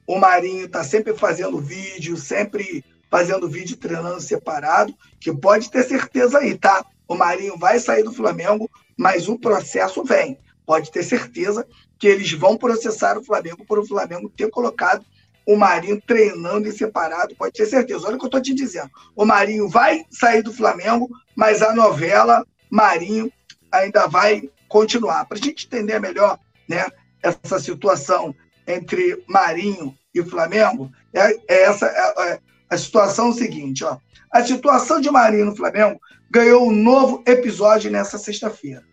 o 0.07 0.17
Marinho 0.17 0.65
está 0.65 0.83
sempre 0.83 1.13
fazendo 1.13 1.59
vídeo, 1.59 2.15
sempre 2.15 2.85
fazendo 3.09 3.49
vídeo 3.49 3.75
treinando 3.75 4.21
separado, 4.21 4.93
que 5.19 5.33
pode 5.33 5.69
ter 5.71 5.83
certeza 5.83 6.39
aí, 6.39 6.57
tá? 6.57 6.85
O 7.07 7.15
Marinho 7.15 7.57
vai 7.57 7.79
sair 7.79 8.03
do 8.03 8.13
Flamengo, 8.13 8.69
mas 8.95 9.27
o 9.27 9.37
processo 9.37 10.03
vem. 10.03 10.37
Pode 10.65 10.91
ter 10.91 11.03
certeza 11.03 11.67
que 11.97 12.07
eles 12.07 12.31
vão 12.31 12.55
processar 12.55 13.17
o 13.17 13.23
Flamengo 13.23 13.65
por 13.65 13.79
o 13.79 13.85
Flamengo 13.85 14.29
ter 14.29 14.49
colocado 14.51 15.03
o 15.49 15.57
Marinho 15.57 15.99
treinando 16.05 16.67
em 16.67 16.71
separado, 16.71 17.35
pode 17.35 17.53
ter 17.53 17.65
certeza. 17.65 18.05
Olha 18.05 18.15
o 18.15 18.19
que 18.19 18.25
eu 18.25 18.27
estou 18.27 18.41
te 18.41 18.53
dizendo. 18.53 18.91
O 19.15 19.25
Marinho 19.25 19.67
vai 19.67 20.05
sair 20.11 20.43
do 20.43 20.53
Flamengo, 20.53 21.09
mas 21.35 21.63
a 21.63 21.73
novela 21.73 22.45
Marinho 22.69 23.33
ainda 23.71 24.05
vai 24.05 24.47
continuar. 24.67 25.25
Para 25.25 25.39
a 25.39 25.41
gente 25.41 25.65
entender 25.65 25.99
melhor 25.99 26.37
né, 26.67 26.85
essa 27.23 27.59
situação 27.59 28.35
entre 28.67 29.23
Marinho 29.27 29.97
e 30.13 30.21
Flamengo, 30.21 30.91
é, 31.11 31.31
é 31.47 31.63
essa 31.63 31.87
é, 31.87 32.29
é, 32.29 32.39
a 32.69 32.77
situação 32.77 33.33
seguinte, 33.33 33.83
ó. 33.83 33.97
A 34.31 34.45
situação 34.45 35.01
de 35.01 35.09
Marinho 35.09 35.45
no 35.45 35.55
Flamengo 35.55 35.99
ganhou 36.29 36.67
um 36.67 36.71
novo 36.71 37.23
episódio 37.25 37.89
nessa 37.89 38.19
sexta-feira. 38.19 38.83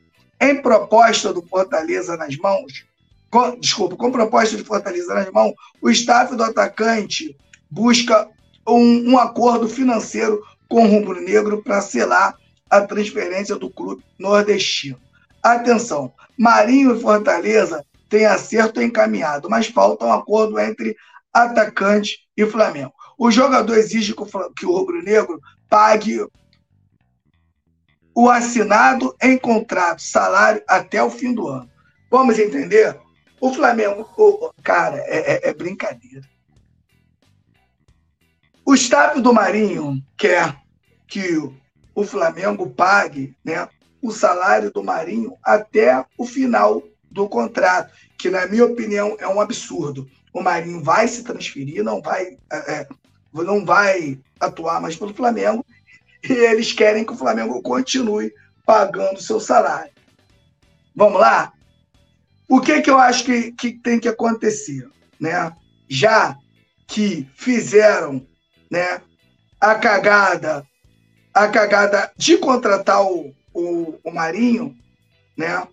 Em 0.40 0.62
proposta 0.62 1.34
do 1.34 1.42
Fortaleza 1.42 2.16
nas 2.16 2.34
mãos, 2.38 2.86
com, 3.36 3.60
desculpa, 3.60 3.96
com 3.96 4.10
proposta 4.10 4.56
de 4.56 4.64
Fortaleza 4.64 5.12
nas 5.12 5.30
mãos, 5.30 5.52
o 5.82 5.90
staff 5.90 6.34
do 6.34 6.42
atacante 6.42 7.36
busca 7.70 8.26
um, 8.66 9.10
um 9.10 9.18
acordo 9.18 9.68
financeiro 9.68 10.42
com 10.70 10.86
o 10.86 10.88
Rubro 10.88 11.20
Negro 11.20 11.62
para 11.62 11.82
selar 11.82 12.34
a 12.70 12.80
transferência 12.80 13.54
do 13.56 13.68
clube 13.68 14.02
nordestino. 14.18 14.98
Atenção, 15.42 16.10
Marinho 16.38 16.96
e 16.96 17.00
Fortaleza 17.00 17.84
tem 18.08 18.24
acerto 18.24 18.80
encaminhado, 18.80 19.50
mas 19.50 19.66
falta 19.66 20.06
um 20.06 20.12
acordo 20.14 20.58
entre 20.58 20.96
atacante 21.30 22.20
e 22.34 22.46
Flamengo. 22.46 22.94
O 23.18 23.30
jogador 23.30 23.76
exige 23.76 24.14
que 24.56 24.64
o 24.64 24.72
rubro-negro 24.72 25.38
pague 25.68 26.26
o 28.14 28.30
assinado 28.30 29.14
em 29.22 29.36
contrato, 29.36 30.00
salário 30.00 30.62
até 30.66 31.02
o 31.02 31.10
fim 31.10 31.34
do 31.34 31.46
ano. 31.48 31.70
Vamos 32.10 32.38
entender? 32.38 32.98
O 33.40 33.52
Flamengo, 33.52 34.08
o, 34.16 34.52
cara, 34.62 34.98
é, 35.06 35.34
é, 35.34 35.50
é 35.50 35.54
brincadeira. 35.54 36.22
O 38.64 38.74
staff 38.74 39.20
do 39.20 39.32
Marinho 39.32 40.02
quer 40.16 40.56
que 41.06 41.38
o 41.94 42.04
Flamengo 42.04 42.68
pague 42.68 43.36
né, 43.44 43.68
o 44.02 44.10
salário 44.10 44.70
do 44.70 44.82
Marinho 44.82 45.36
até 45.42 46.04
o 46.18 46.26
final 46.26 46.82
do 47.10 47.28
contrato, 47.28 47.92
que, 48.18 48.28
na 48.28 48.46
minha 48.46 48.64
opinião, 48.64 49.16
é 49.18 49.28
um 49.28 49.40
absurdo. 49.40 50.08
O 50.32 50.42
Marinho 50.42 50.82
vai 50.82 51.08
se 51.08 51.22
transferir, 51.22 51.82
não 51.82 52.02
vai, 52.02 52.36
é, 52.52 52.72
é, 52.72 52.88
não 53.32 53.64
vai 53.64 54.18
atuar 54.38 54.80
mais 54.80 54.96
pelo 54.96 55.14
Flamengo, 55.14 55.64
e 56.22 56.32
eles 56.32 56.72
querem 56.72 57.04
que 57.04 57.12
o 57.12 57.16
Flamengo 57.16 57.62
continue 57.62 58.32
pagando 58.64 59.22
seu 59.22 59.40
salário. 59.40 59.92
Vamos 60.94 61.20
lá? 61.20 61.52
O 62.48 62.60
que, 62.60 62.80
que 62.80 62.90
eu 62.90 62.98
acho 62.98 63.24
que, 63.24 63.52
que 63.52 63.72
tem 63.72 63.98
que 63.98 64.08
acontecer? 64.08 64.88
Né? 65.18 65.52
Já 65.88 66.36
que 66.86 67.28
fizeram 67.34 68.26
né, 68.70 69.00
a 69.60 69.74
cagada 69.74 70.66
a 71.34 71.48
cagada 71.48 72.10
de 72.16 72.38
contratar 72.38 73.02
o, 73.02 73.34
o, 73.52 73.98
o 74.02 74.10
Marinho, 74.10 74.74
né? 75.36 75.68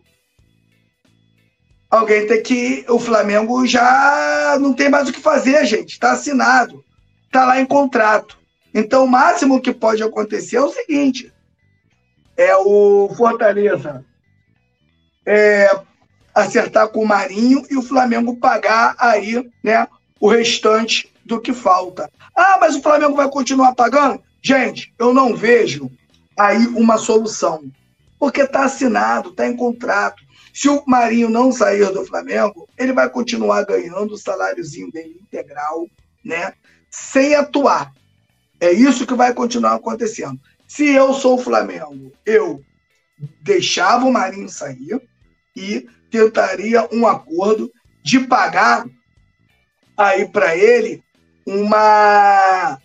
alguém 1.89 2.27
tem 2.27 2.43
que. 2.43 2.85
O 2.89 2.99
Flamengo 2.99 3.65
já 3.65 4.57
não 4.59 4.73
tem 4.73 4.89
mais 4.89 5.07
o 5.07 5.13
que 5.13 5.21
fazer, 5.21 5.65
gente. 5.65 5.91
Está 5.91 6.11
assinado. 6.11 6.83
Está 7.25 7.45
lá 7.45 7.61
em 7.61 7.65
contrato. 7.65 8.37
Então, 8.73 9.05
o 9.05 9.07
máximo 9.07 9.61
que 9.61 9.71
pode 9.71 10.03
acontecer 10.03 10.57
é 10.57 10.61
o 10.61 10.73
seguinte: 10.73 11.31
é 12.35 12.57
o 12.57 13.09
Fortaleza 13.15 14.03
é, 15.25 15.69
acertar 16.33 16.89
com 16.89 17.03
o 17.03 17.07
Marinho 17.07 17.65
e 17.69 17.77
o 17.77 17.81
Flamengo 17.81 18.37
pagar 18.37 18.95
aí, 18.97 19.49
né, 19.63 19.87
o 20.19 20.27
restante 20.27 21.11
do 21.25 21.39
que 21.39 21.53
falta. 21.53 22.09
Ah, 22.35 22.57
mas 22.59 22.75
o 22.75 22.81
Flamengo 22.81 23.15
vai 23.15 23.29
continuar 23.29 23.75
pagando? 23.75 24.21
Gente, 24.41 24.93
eu 24.97 25.13
não 25.13 25.35
vejo 25.35 25.89
aí 26.37 26.67
uma 26.67 26.97
solução. 26.97 27.63
Porque 28.19 28.41
está 28.41 28.65
assinado, 28.65 29.29
está 29.29 29.47
em 29.47 29.55
contrato. 29.55 30.23
Se 30.53 30.69
o 30.69 30.83
Marinho 30.85 31.29
não 31.29 31.51
sair 31.51 31.91
do 31.91 32.05
Flamengo, 32.05 32.67
ele 32.77 32.93
vai 32.93 33.09
continuar 33.09 33.63
ganhando 33.65 34.13
o 34.13 34.17
saláriozinho 34.17 34.91
dele 34.91 35.17
integral, 35.21 35.87
né? 36.23 36.53
Sem 36.89 37.35
atuar. 37.35 37.91
É 38.59 38.71
isso 38.71 39.05
que 39.05 39.13
vai 39.13 39.33
continuar 39.33 39.75
acontecendo. 39.75 40.39
Se 40.67 40.89
eu 40.89 41.13
sou 41.13 41.35
o 41.35 41.41
Flamengo, 41.41 42.11
eu 42.25 42.63
deixava 43.41 44.05
o 44.05 44.11
Marinho 44.11 44.47
sair 44.47 45.01
e 45.55 45.87
tentaria 46.13 46.87
um 46.91 47.07
acordo 47.07 47.71
de 48.03 48.19
pagar 48.19 48.85
aí 49.97 50.27
para 50.27 50.55
ele 50.55 51.03
uma 51.43 52.77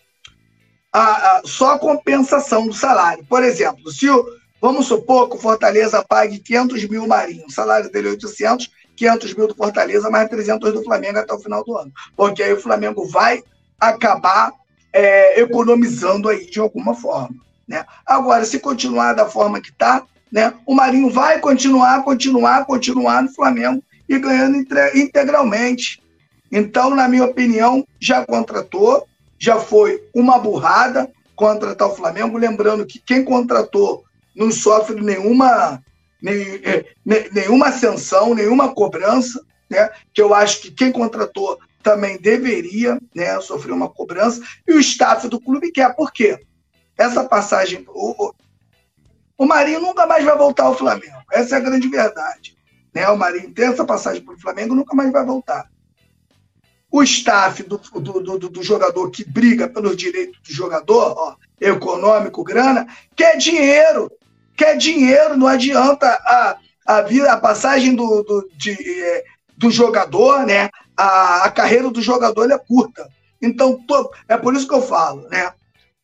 a, 0.91 1.03
a, 1.37 1.43
só 1.45 1.75
a 1.75 1.79
compensação 1.79 2.67
do 2.67 2.73
salário. 2.73 3.23
Por 3.29 3.45
exemplo, 3.45 3.93
se 3.93 4.09
o, 4.09 4.27
vamos 4.63 4.87
supor 4.87 5.29
que 5.29 5.37
o 5.37 5.39
Fortaleza 5.39 6.03
pague 6.09 6.39
500 6.39 6.89
mil 6.89 7.07
Marinho, 7.07 7.45
o 7.47 7.53
salário 7.53 7.93
dele 7.93 8.09
é 8.09 8.11
800, 8.13 8.71
500 8.97 9.35
mil 9.35 9.47
do 9.47 9.55
Fortaleza, 9.55 10.09
mais 10.09 10.31
300 10.31 10.73
do 10.73 10.83
Flamengo 10.83 11.19
até 11.19 11.35
o 11.35 11.39
final 11.39 11.63
do 11.63 11.77
ano. 11.77 11.93
Porque 12.17 12.43
aí 12.43 12.55
o 12.55 12.61
Flamengo 12.61 13.07
vai 13.07 13.45
acabar 13.79 14.53
é, 14.91 15.39
economizando 15.39 16.31
aí 16.31 16.47
de 16.47 16.59
alguma 16.59 16.95
forma. 16.95 17.37
Né? 17.69 17.85
Agora, 18.07 18.47
se 18.47 18.59
continuar 18.59 19.13
da 19.13 19.27
forma 19.27 19.61
que 19.61 19.69
está, 19.69 20.03
né, 20.31 20.53
o 20.67 20.75
Marinho 20.75 21.11
vai 21.11 21.39
continuar, 21.41 22.03
continuar, 22.05 22.67
continuar 22.67 23.23
no 23.23 23.33
Flamengo 23.33 23.83
e 24.09 24.19
ganhando 24.19 24.59
integralmente. 24.95 26.03
Então, 26.51 26.95
na 26.95 27.09
minha 27.09 27.25
opinião, 27.25 27.87
já 28.01 28.25
contratou, 28.25 29.07
já 29.39 29.59
foi 29.59 30.03
uma 30.15 30.39
burrada 30.39 31.11
contratar 31.37 31.89
o 31.89 31.95
Flamengo. 31.95 32.39
Lembrando 32.39 32.87
que 32.87 32.99
quem 32.99 33.25
contratou 33.25 34.05
não 34.35 34.51
sofre 34.51 35.01
nenhuma, 35.01 35.83
nem, 36.21 36.61
é, 36.65 36.85
nenhuma 37.33 37.69
ascensão, 37.69 38.35
nenhuma 38.35 38.75
cobrança. 38.75 39.41
Né? 39.71 39.89
Que 40.13 40.23
eu 40.23 40.35
acho 40.35 40.63
que 40.63 40.71
quem 40.71 40.91
contratou 40.91 41.59
também 41.83 42.19
deveria 42.19 42.99
né, 43.15 43.41
sofrer 43.41 43.73
uma 43.73 43.89
cobrança. 43.89 44.43
E 44.67 44.73
o 44.73 44.81
staff 44.81 45.29
do 45.29 45.41
clube 45.41 45.71
quer. 45.71 45.95
Por 45.95 46.13
quê? 46.13 46.39
Essa 46.97 47.25
passagem. 47.25 47.87
O, 49.39 49.47
Marinho 49.47 49.81
nunca 49.81 50.07
mais 50.07 50.25
vai 50.25 50.37
voltar 50.37 50.65
ao 50.65 50.77
Flamengo. 50.77 51.23
Essa 51.33 51.55
é 51.55 51.59
a 51.59 51.63
grande 51.63 51.89
verdade. 51.89 52.57
Né? 52.93 53.09
O 53.09 53.17
Marinho 53.17 53.55
tem 53.55 53.67
essa 53.67 53.85
passagem 53.85 54.23
para 54.23 54.35
o 54.35 54.41
Flamengo 54.41 54.75
nunca 54.75 54.95
mais 54.95 55.11
vai 55.11 55.25
voltar 55.25 55.69
o 56.91 57.03
staff 57.03 57.63
do, 57.63 57.79
do, 57.79 58.39
do, 58.39 58.49
do, 58.49 58.63
jogador 58.63 59.11
que 59.11 59.25
briga 59.25 59.69
pelos 59.69 59.97
direitos 59.97 60.41
do 60.41 60.53
jogador, 60.53 61.15
ó, 61.17 61.37
econômico, 61.61 62.43
grana, 62.43 62.87
quer 63.15 63.37
dinheiro. 63.37 64.11
Quer 64.57 64.77
dinheiro, 64.77 65.37
não 65.37 65.47
adianta 65.47 66.07
a, 66.07 66.57
a, 66.87 66.99
a 66.99 67.37
passagem 67.37 67.95
do, 67.95 68.23
do, 68.25 68.51
de, 68.57 68.73
é, 68.73 69.25
do 69.57 69.71
jogador, 69.71 70.45
né? 70.45 70.69
A, 70.97 71.45
a 71.45 71.51
carreira 71.51 71.91
do 71.91 72.03
jogador 72.03 72.51
é 72.51 72.59
curta. 72.59 73.09
Então, 73.41 73.81
tô, 73.87 74.11
é 74.27 74.37
por 74.37 74.55
isso 74.55 74.67
que 74.67 74.75
eu 74.75 74.83
falo, 74.83 75.29
né? 75.29 75.53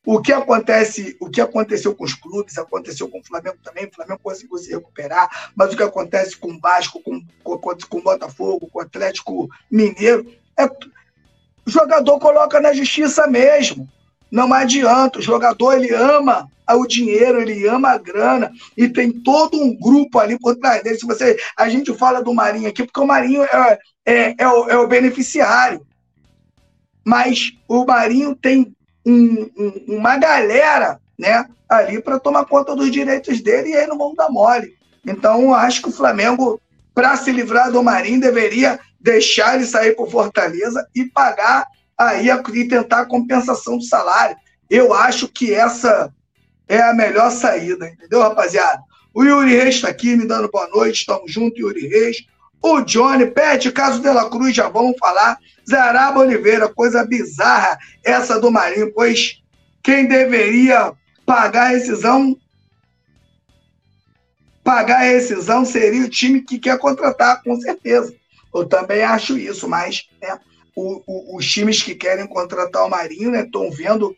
O 0.06 0.20
que 0.20 0.32
acontece, 0.32 1.16
o 1.20 1.30
que 1.30 1.40
aconteceu 1.40 1.94
com 1.94 2.04
os 2.04 2.14
clubes, 2.14 2.58
aconteceu 2.58 3.08
com 3.08 3.20
o 3.20 3.24
Flamengo 3.24 3.56
também, 3.62 3.86
o 3.86 3.94
Flamengo 3.94 4.20
conseguiu 4.22 4.58
se 4.58 4.70
recuperar, 4.70 5.52
mas 5.56 5.72
o 5.72 5.76
que 5.76 5.82
acontece 5.82 6.36
com 6.36 6.52
o 6.52 6.60
Vasco, 6.60 7.00
com, 7.02 7.22
com, 7.42 7.58
com 7.58 7.98
o 7.98 8.02
Botafogo, 8.02 8.68
com 8.70 8.78
o 8.78 8.82
Atlético 8.82 9.48
Mineiro, 9.70 10.30
é, 10.58 10.66
o 10.66 11.70
jogador 11.70 12.18
coloca 12.18 12.60
na 12.60 12.72
justiça 12.72 13.26
mesmo. 13.26 13.88
Não 14.30 14.52
adianta. 14.52 15.18
O 15.18 15.22
jogador 15.22 15.74
ele 15.74 15.94
ama 15.94 16.50
o 16.72 16.86
dinheiro, 16.86 17.40
ele 17.40 17.66
ama 17.66 17.90
a 17.90 17.98
grana 17.98 18.50
e 18.76 18.88
tem 18.88 19.12
todo 19.12 19.56
um 19.56 19.74
grupo 19.76 20.18
ali 20.18 20.38
por 20.38 20.56
trás 20.56 20.82
dele. 20.82 20.98
Se 20.98 21.06
você, 21.06 21.38
a 21.56 21.68
gente 21.68 21.92
fala 21.94 22.22
do 22.22 22.32
Marinho 22.32 22.68
aqui 22.68 22.84
porque 22.84 23.00
o 23.00 23.06
Marinho 23.06 23.42
é, 23.42 23.78
é, 24.04 24.34
é, 24.38 24.48
o, 24.48 24.68
é 24.68 24.76
o, 24.76 24.86
beneficiário, 24.86 25.86
mas 27.04 27.52
o 27.68 27.84
Marinho 27.84 28.34
tem 28.34 28.74
um, 29.04 29.50
um, 29.56 29.84
uma 29.96 30.16
galera, 30.16 31.00
né, 31.18 31.46
ali 31.68 32.00
para 32.00 32.18
tomar 32.18 32.44
conta 32.44 32.74
dos 32.74 32.90
direitos 32.90 33.40
dele 33.40 33.70
e 33.70 33.76
aí 33.76 33.86
não 33.86 33.98
vão 33.98 34.14
dar 34.14 34.30
mole. 34.30 34.74
Então, 35.06 35.54
acho 35.54 35.82
que 35.82 35.88
o 35.88 35.92
Flamengo, 35.92 36.60
para 36.94 37.16
se 37.16 37.30
livrar 37.30 37.70
do 37.70 37.82
Marinho, 37.82 38.20
deveria 38.20 38.80
deixar 39.00 39.56
ele 39.56 39.66
sair 39.66 39.94
para 39.94 40.06
Fortaleza 40.06 40.86
e 40.94 41.04
pagar 41.04 41.66
aí 41.96 42.28
e 42.28 42.68
tentar 42.68 43.00
a 43.00 43.06
compensação 43.06 43.76
do 43.76 43.84
salário. 43.84 44.36
Eu 44.70 44.94
acho 44.94 45.28
que 45.28 45.52
essa 45.52 46.12
é 46.66 46.80
a 46.80 46.94
melhor 46.94 47.30
saída, 47.30 47.88
entendeu, 47.88 48.20
rapaziada? 48.20 48.82
O 49.12 49.22
Yuri 49.22 49.54
Reis 49.54 49.76
está 49.76 49.88
aqui 49.88 50.16
me 50.16 50.26
dando 50.26 50.50
boa 50.50 50.66
noite, 50.68 51.00
estamos 51.00 51.30
juntos, 51.30 51.58
Yuri 51.58 51.86
Reis. 51.86 52.26
O 52.66 52.80
Johnny, 52.80 53.26
Pet, 53.26 53.70
caso 53.72 54.00
Dela 54.00 54.30
Cruz, 54.30 54.56
já 54.56 54.70
vamos 54.70 54.96
falar. 54.98 55.38
Zaraba 55.68 56.20
Oliveira, 56.20 56.66
coisa 56.66 57.04
bizarra 57.04 57.78
essa 58.02 58.40
do 58.40 58.50
Marinho, 58.50 58.90
pois 58.94 59.42
quem 59.82 60.08
deveria 60.08 60.94
pagar 61.26 61.66
a 61.66 61.68
rescisão 61.68 62.34
pagar 64.64 65.02
a 65.02 65.10
rescisão 65.12 65.62
seria 65.62 66.06
o 66.06 66.08
time 66.08 66.40
que 66.40 66.58
quer 66.58 66.78
contratar, 66.78 67.42
com 67.42 67.54
certeza. 67.60 68.14
Eu 68.54 68.64
também 68.64 69.02
acho 69.02 69.36
isso, 69.36 69.68
mas 69.68 70.08
né, 70.22 70.40
o, 70.74 71.02
o, 71.06 71.36
os 71.36 71.46
times 71.46 71.82
que 71.82 71.94
querem 71.94 72.26
contratar 72.26 72.86
o 72.86 72.88
Marinho 72.88 73.36
estão 73.36 73.64
né, 73.64 73.70
vendo 73.76 74.16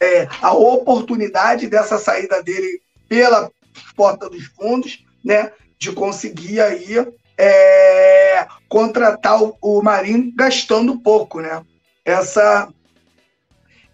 é, 0.00 0.26
a 0.42 0.52
oportunidade 0.52 1.68
dessa 1.68 1.96
saída 1.96 2.42
dele 2.42 2.82
pela 3.08 3.52
porta 3.94 4.28
dos 4.28 4.46
fundos, 4.46 5.04
né, 5.24 5.52
de 5.78 5.92
conseguir 5.92 6.60
aí 6.60 6.96
é, 7.38 8.46
contratar 8.68 9.38
o, 9.42 9.82
Marinho 9.82 10.32
gastando 10.34 11.00
pouco, 11.00 11.40
né? 11.40 11.62
Essa 12.04 12.68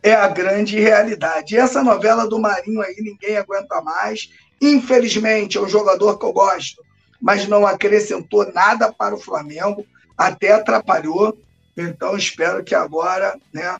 é 0.02 0.14
a 0.14 0.28
grande 0.28 0.78
realidade. 0.78 1.54
E 1.54 1.58
essa 1.58 1.82
novela 1.82 2.28
do 2.28 2.38
Marinho 2.38 2.80
aí 2.80 2.96
ninguém 2.98 3.36
aguenta 3.36 3.80
mais. 3.82 4.30
Infelizmente, 4.60 5.58
é 5.58 5.60
um 5.60 5.68
jogador 5.68 6.18
que 6.18 6.24
eu 6.24 6.32
gosto 6.32 6.82
mas 7.20 7.46
não 7.46 7.66
acrescentou 7.66 8.50
nada 8.52 8.92
para 8.92 9.14
o 9.14 9.20
Flamengo, 9.20 9.84
até 10.16 10.52
atrapalhou. 10.52 11.36
Então 11.76 12.16
espero 12.16 12.64
que 12.64 12.74
agora, 12.74 13.38
né, 13.52 13.78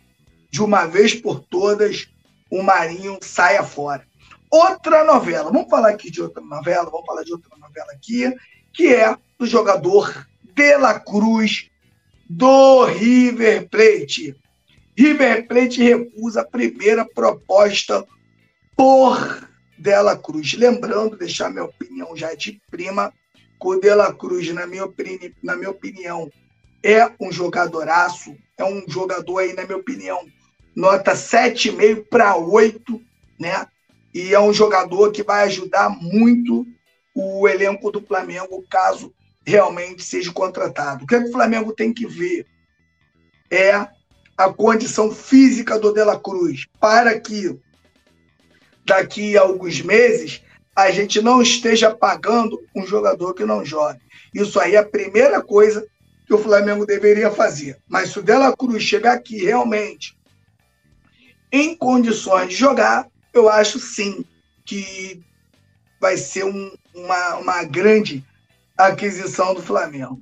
de 0.51 0.63
uma 0.63 0.87
vez 0.87 1.15
por 1.15 1.41
todas, 1.41 2.09
o 2.51 2.63
Marinho 2.63 3.19
saia 3.23 3.63
fora. 3.65 4.05
Outra 4.51 5.05
novela, 5.05 5.51
vamos 5.51 5.71
falar 5.71 5.91
aqui 5.91 6.11
de 6.11 6.21
outra 6.21 6.43
novela, 6.43 6.91
vamos 6.91 7.07
falar 7.07 7.23
de 7.23 7.33
outra 7.33 7.57
novela 7.57 7.93
aqui, 7.93 8.33
que 8.73 8.95
é 8.95 9.17
do 9.41 9.47
jogador 9.47 10.27
De 10.55 10.77
La 10.77 11.01
Cruz 11.01 11.71
do 12.29 12.85
River 12.85 13.67
Plate. 13.71 14.37
River 14.95 15.49
Plate 15.49 15.83
recusa 15.83 16.43
a 16.43 16.45
primeira 16.45 17.07
proposta 17.07 18.07
por 18.77 19.49
Dela 19.79 20.15
Cruz. 20.15 20.53
Lembrando, 20.53 21.17
deixar 21.17 21.49
minha 21.49 21.65
opinião 21.65 22.15
já 22.15 22.35
de 22.35 22.61
prima, 22.71 23.15
o 23.59 23.77
De 23.77 23.95
La 23.95 24.13
Cruz, 24.13 24.53
na 24.53 24.67
minha, 24.67 24.85
opini 24.85 25.35
na 25.43 25.57
minha 25.57 25.71
opinião, 25.71 26.31
é 26.83 27.11
um 27.19 27.33
jogadoraço, 27.33 28.37
é 28.59 28.65
um 28.65 28.85
jogador 28.87 29.39
aí, 29.39 29.55
na 29.55 29.65
minha 29.65 29.79
opinião, 29.79 30.21
nota 30.77 31.13
7,5 31.13 32.05
para 32.11 32.37
8, 32.37 33.01
né? 33.39 33.67
E 34.13 34.35
é 34.35 34.41
um 34.41 34.53
jogador 34.53 35.11
que 35.13 35.23
vai 35.23 35.45
ajudar 35.45 35.89
muito 35.89 36.67
o 37.15 37.49
elenco 37.49 37.91
do 37.91 38.03
Flamengo, 38.03 38.63
caso 38.69 39.15
realmente 39.51 40.03
seja 40.03 40.33
contratado. 40.33 41.05
O 41.05 41.07
que, 41.07 41.15
é 41.15 41.21
que 41.21 41.29
o 41.29 41.33
Flamengo 41.33 41.73
tem 41.73 41.93
que 41.93 42.07
ver 42.07 42.47
é 43.51 43.73
a 44.37 44.53
condição 44.53 45.11
física 45.13 45.79
do 45.79 45.93
De 45.93 46.03
La 46.03 46.19
Cruz, 46.19 46.67
para 46.81 47.19
que 47.19 47.59
daqui 48.87 49.37
a 49.37 49.43
alguns 49.43 49.83
meses 49.83 50.43
a 50.75 50.91
gente 50.91 51.21
não 51.21 51.43
esteja 51.43 51.95
pagando 51.95 52.63
um 52.75 52.87
jogador 52.87 53.35
que 53.35 53.45
não 53.45 53.65
joga. 53.65 54.01
Isso 54.33 54.59
aí 54.59 54.77
é 54.77 54.79
a 54.79 54.85
primeira 54.85 55.43
coisa 55.43 55.87
que 56.27 56.33
o 56.33 56.39
Flamengo 56.39 56.87
deveria 56.87 57.31
fazer. 57.31 57.77
Mas 57.89 58.11
se 58.11 58.19
o 58.21 58.23
Dela 58.23 58.57
Cruz 58.57 58.83
chegar 58.83 59.15
aqui 59.15 59.45
realmente 59.45 60.17
em 61.53 61.77
condições 61.77 62.51
de 62.51 62.55
jogar, 62.55 63.09
eu 63.35 63.49
acho 63.49 63.79
sim 63.79 64.25
que 64.65 65.21
vai 66.01 66.17
ser 66.17 66.45
um, 66.45 66.73
uma, 66.95 67.37
uma 67.37 67.65
grande 67.65 68.25
aquisição 68.87 69.55
do 69.55 69.63
Flamengo. 69.63 70.21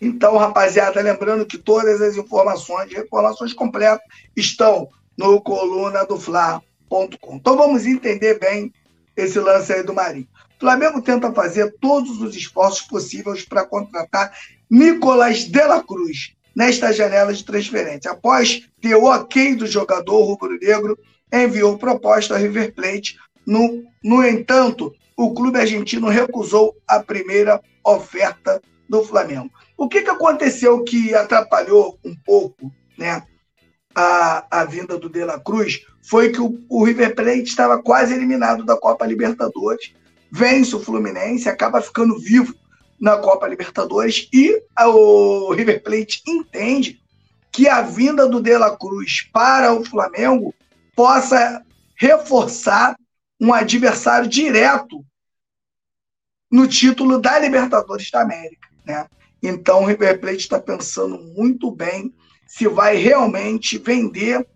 Então, 0.00 0.36
rapaziada, 0.36 1.00
lembrando 1.00 1.46
que 1.46 1.56
todas 1.56 2.00
as 2.00 2.16
informações, 2.16 2.92
informações 2.92 3.52
completas, 3.52 4.04
estão 4.36 4.88
no 5.16 5.40
coluna 5.40 6.04
do 6.04 6.18
Fla.com. 6.18 7.36
Então 7.36 7.56
vamos 7.56 7.86
entender 7.86 8.38
bem 8.38 8.72
esse 9.16 9.38
lance 9.38 9.72
aí 9.72 9.82
do 9.82 9.94
Marinho. 9.94 10.26
O 10.56 10.60
Flamengo 10.60 11.00
tenta 11.00 11.32
fazer 11.32 11.74
todos 11.80 12.20
os 12.20 12.34
esforços 12.34 12.82
possíveis 12.82 13.44
para 13.44 13.64
contratar 13.64 14.32
Nicolas 14.70 15.44
de 15.44 15.64
la 15.64 15.82
Cruz 15.82 16.34
nesta 16.54 16.92
janela 16.92 17.32
de 17.32 17.44
transferência. 17.44 18.10
Após 18.10 18.68
ter 18.80 18.94
o 18.94 19.04
ok 19.04 19.54
do 19.54 19.66
jogador 19.66 20.22
rubro-negro, 20.24 20.98
enviou 21.32 21.78
proposta 21.78 22.34
ao 22.34 22.40
River 22.40 22.74
Plate. 22.74 23.16
No, 23.46 23.84
no 24.02 24.24
entanto, 24.26 24.92
o 25.22 25.34
clube 25.34 25.58
argentino 25.58 26.08
recusou 26.08 26.76
a 26.86 27.00
primeira 27.00 27.60
oferta 27.84 28.60
do 28.88 29.04
Flamengo. 29.04 29.50
O 29.76 29.88
que, 29.88 30.02
que 30.02 30.10
aconteceu 30.10 30.82
que 30.82 31.14
atrapalhou 31.14 31.98
um 32.04 32.14
pouco 32.14 32.72
né, 32.98 33.22
a, 33.94 34.44
a 34.50 34.64
vinda 34.64 34.98
do 34.98 35.08
De 35.08 35.24
La 35.24 35.38
Cruz 35.38 35.84
foi 36.02 36.30
que 36.30 36.40
o, 36.40 36.58
o 36.68 36.84
River 36.84 37.14
Plate 37.14 37.44
estava 37.44 37.80
quase 37.82 38.14
eliminado 38.14 38.64
da 38.64 38.76
Copa 38.76 39.06
Libertadores, 39.06 39.92
vence 40.30 40.74
o 40.74 40.80
Fluminense, 40.80 41.48
acaba 41.48 41.80
ficando 41.80 42.18
vivo 42.18 42.54
na 43.00 43.16
Copa 43.16 43.46
Libertadores 43.46 44.28
e 44.32 44.62
o 44.80 45.52
River 45.52 45.82
Plate 45.82 46.22
entende 46.26 47.00
que 47.50 47.68
a 47.68 47.82
vinda 47.82 48.28
do 48.28 48.40
De 48.40 48.56
La 48.56 48.76
Cruz 48.76 49.28
para 49.32 49.72
o 49.72 49.84
Flamengo 49.84 50.54
possa 50.96 51.62
reforçar 51.96 52.96
um 53.40 53.52
adversário 53.52 54.28
direto 54.28 55.04
no 56.52 56.68
título 56.68 57.18
da 57.18 57.38
Libertadores 57.38 58.10
da 58.10 58.20
América. 58.20 58.68
Né? 58.84 59.06
Então 59.42 59.82
o 59.82 59.86
River 59.86 60.20
Plate 60.20 60.36
está 60.36 60.60
pensando 60.60 61.18
muito 61.18 61.70
bem 61.70 62.14
se 62.46 62.68
vai 62.68 62.96
realmente 62.96 63.78
vender 63.78 64.46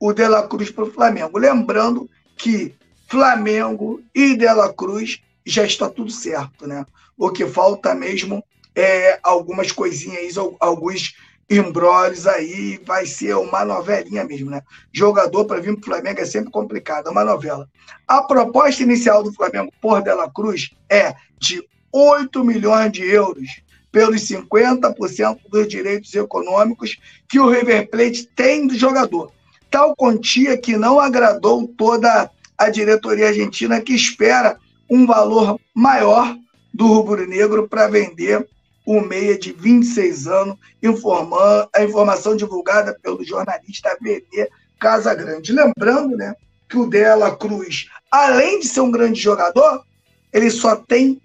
o 0.00 0.12
De 0.12 0.26
La 0.28 0.46
Cruz 0.46 0.70
para 0.70 0.84
o 0.84 0.90
Flamengo. 0.92 1.36
Lembrando 1.36 2.08
que 2.38 2.72
Flamengo 3.08 4.00
e 4.14 4.36
De 4.36 4.46
La 4.46 4.72
Cruz 4.72 5.20
já 5.44 5.64
está 5.64 5.90
tudo 5.90 6.10
certo, 6.10 6.66
né? 6.66 6.86
O 7.18 7.30
que 7.30 7.44
falta 7.46 7.94
mesmo 7.94 8.42
é 8.74 9.18
algumas 9.22 9.72
coisinhas, 9.72 10.36
alguns 10.60 11.14
embrólios 11.48 12.26
aí, 12.26 12.80
vai 12.84 13.06
ser 13.06 13.36
uma 13.36 13.64
novelinha 13.64 14.24
mesmo, 14.24 14.50
né? 14.50 14.62
Jogador 14.92 15.44
para 15.44 15.60
vir 15.60 15.74
para 15.74 15.80
o 15.80 15.84
Flamengo 15.84 16.20
é 16.20 16.24
sempre 16.24 16.50
complicado, 16.50 17.08
é 17.08 17.10
uma 17.10 17.24
novela. 17.24 17.68
A 18.08 18.22
proposta 18.22 18.82
inicial 18.82 19.22
do 19.22 19.32
Flamengo 19.32 19.72
por 19.80 20.02
De 20.02 20.12
La 20.12 20.30
Cruz 20.30 20.70
é 20.88 21.14
de 21.38 21.62
8 21.92 22.44
milhões 22.44 22.90
de 22.90 23.04
euros 23.04 23.62
pelos 23.90 24.22
50% 24.22 25.38
dos 25.50 25.68
direitos 25.68 26.14
econômicos 26.14 26.96
que 27.28 27.38
o 27.38 27.50
River 27.50 27.90
Plate 27.90 28.26
tem 28.34 28.66
do 28.66 28.74
jogador. 28.74 29.30
Tal 29.70 29.94
quantia 29.94 30.56
que 30.56 30.76
não 30.76 30.98
agradou 30.98 31.68
toda 31.68 32.30
a 32.56 32.70
diretoria 32.70 33.28
argentina, 33.28 33.80
que 33.80 33.94
espera 33.94 34.56
um 34.88 35.06
valor 35.06 35.60
maior 35.74 36.36
do 36.72 36.86
rubro-negro 36.86 37.68
para 37.68 37.88
vender 37.88 38.46
o 38.84 39.00
meia 39.00 39.38
de 39.38 39.52
26 39.52 40.26
anos, 40.26 40.56
informando, 40.82 41.68
a 41.74 41.82
informação 41.82 42.36
divulgada 42.36 42.98
pelo 43.02 43.24
jornalista 43.24 43.96
VD 44.00 44.48
Casagrande. 44.80 45.52
Lembrando 45.52 46.16
né, 46.16 46.34
que 46.68 46.76
o 46.76 46.86
Dela 46.86 47.36
Cruz, 47.36 47.86
além 48.10 48.60
de 48.60 48.68
ser 48.68 48.80
um 48.80 48.90
grande 48.90 49.20
jogador, 49.20 49.84
ele 50.32 50.50
só 50.50 50.74
tem 50.74 51.20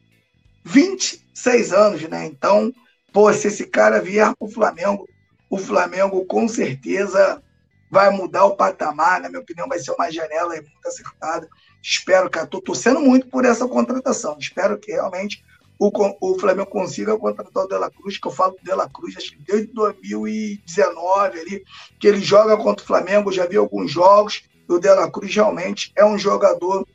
26 0.64 1.74
anos, 1.74 2.02
né? 2.04 2.26
Então, 2.26 2.72
pô, 3.12 3.32
se 3.34 3.48
esse 3.48 3.66
cara 3.66 4.02
vier 4.02 4.36
para 4.36 4.48
o 4.48 4.52
Flamengo, 4.52 5.08
o 5.50 5.58
Flamengo 5.58 6.26
com 6.26 6.48
certeza 6.48 7.42
vai 7.90 8.10
mudar 8.10 8.46
o 8.46 8.56
patamar, 8.56 9.22
na 9.22 9.30
minha 9.30 9.42
opinião, 9.42 9.68
vai 9.68 9.80
ser 9.80 9.92
uma 9.92 10.12
janela 10.12 10.54
muito 10.56 10.86
acertada. 10.86 11.48
Espero, 11.82 12.30
cara, 12.30 12.46
estou 12.46 12.62
torcendo 12.62 13.00
muito 13.00 13.28
por 13.28 13.46
essa 13.46 13.68
contratação. 13.68 14.38
Espero 14.38 14.78
que 14.78 14.92
realmente 14.92 15.44
o, 15.80 15.92
o 16.22 16.40
Flamengo 16.40 16.70
consiga 16.70 17.18
contratar 17.18 17.64
o 17.64 17.68
Dela 17.68 17.92
Cruz, 17.92 18.18
que 18.18 18.28
eu 18.28 18.32
falo 18.32 18.54
do 18.54 18.64
Dela 18.64 18.90
Cruz, 18.90 19.16
acho 19.16 19.32
que 19.32 19.44
desde 19.44 19.72
2019 19.74 21.40
ali, 21.40 21.64
que 22.00 22.08
ele 22.08 22.20
joga 22.20 22.58
contra 22.58 22.84
o 22.84 22.88
Flamengo, 22.88 23.32
já 23.32 23.46
vi 23.46 23.58
alguns 23.58 23.92
jogos, 23.92 24.44
e 24.68 24.74
o 24.74 24.80
Dela 24.80 25.10
Cruz 25.10 25.34
realmente 25.34 25.92
é 25.96 26.04
um 26.04 26.18
jogador 26.18 26.88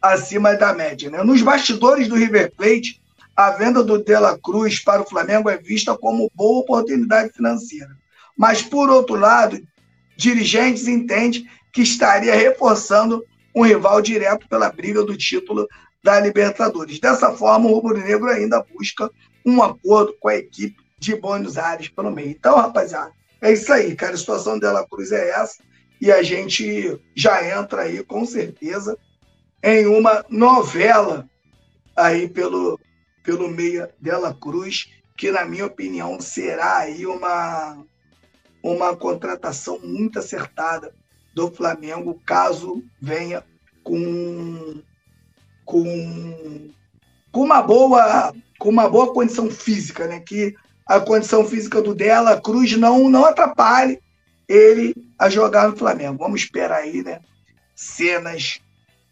acima 0.00 0.54
da 0.54 0.72
média. 0.72 1.10
Né? 1.10 1.22
Nos 1.22 1.42
bastidores 1.42 2.08
do 2.08 2.16
River 2.16 2.52
Plate, 2.56 3.00
a 3.36 3.50
venda 3.50 3.82
do 3.82 4.02
Dela 4.02 4.38
Cruz 4.38 4.82
para 4.82 5.02
o 5.02 5.08
Flamengo 5.08 5.48
é 5.48 5.56
vista 5.56 5.96
como 5.96 6.30
boa 6.34 6.60
oportunidade 6.60 7.32
financeira. 7.32 7.90
Mas, 8.36 8.62
por 8.62 8.90
outro 8.90 9.14
lado, 9.14 9.60
dirigentes 10.16 10.88
entendem 10.88 11.46
que 11.72 11.82
estaria 11.82 12.34
reforçando 12.34 13.24
um 13.54 13.62
rival 13.62 14.00
direto 14.00 14.48
pela 14.48 14.70
briga 14.70 15.04
do 15.04 15.16
título 15.16 15.66
da 16.02 16.20
Libertadores. 16.20 16.98
Dessa 16.98 17.32
forma, 17.32 17.68
o 17.68 17.74
Rubro 17.74 17.98
Negro 17.98 18.28
ainda 18.28 18.64
busca 18.74 19.10
um 19.44 19.62
acordo 19.62 20.14
com 20.20 20.28
a 20.28 20.36
equipe 20.36 20.76
de 20.98 21.16
Buenos 21.16 21.58
Aires 21.58 21.88
pelo 21.88 22.10
meio. 22.10 22.30
Então, 22.30 22.56
rapaziada, 22.56 23.12
é 23.40 23.52
isso 23.52 23.72
aí, 23.72 23.94
cara. 23.94 24.14
A 24.14 24.18
situação 24.18 24.58
dela 24.58 24.86
Cruz 24.86 25.12
é 25.12 25.30
essa 25.30 25.62
e 26.00 26.10
a 26.10 26.22
gente 26.22 27.00
já 27.14 27.58
entra 27.58 27.82
aí 27.82 28.02
com 28.02 28.24
certeza 28.24 28.98
em 29.62 29.86
uma 29.86 30.24
novela 30.28 31.28
aí 31.96 32.28
pelo, 32.28 32.78
pelo 33.22 33.48
Meia 33.48 33.88
Dela 34.00 34.34
Cruz, 34.34 34.90
que 35.16 35.30
na 35.30 35.44
minha 35.44 35.66
opinião 35.66 36.20
será 36.20 36.78
aí 36.78 37.06
uma, 37.06 37.84
uma 38.62 38.96
contratação 38.96 39.78
muito 39.78 40.18
acertada 40.18 40.92
do 41.34 41.50
Flamengo, 41.50 42.20
caso 42.26 42.82
venha 43.00 43.44
com, 43.84 44.82
com, 45.64 46.70
com 47.30 47.40
uma 47.42 47.62
boa 47.62 48.34
com 48.58 48.68
uma 48.68 48.88
boa 48.88 49.12
condição 49.12 49.50
física, 49.50 50.06
né? 50.06 50.20
Que 50.20 50.54
a 50.86 51.00
condição 51.00 51.44
física 51.44 51.82
do 51.82 51.94
Dela 51.94 52.40
Cruz 52.40 52.76
não 52.76 53.08
não 53.08 53.24
atrapalhe 53.24 54.00
ele 54.48 54.94
a 55.18 55.28
jogar 55.28 55.68
no 55.68 55.76
Flamengo. 55.76 56.18
Vamos 56.18 56.42
esperar 56.42 56.78
aí, 56.78 57.02
né? 57.02 57.20
Cenas 57.74 58.60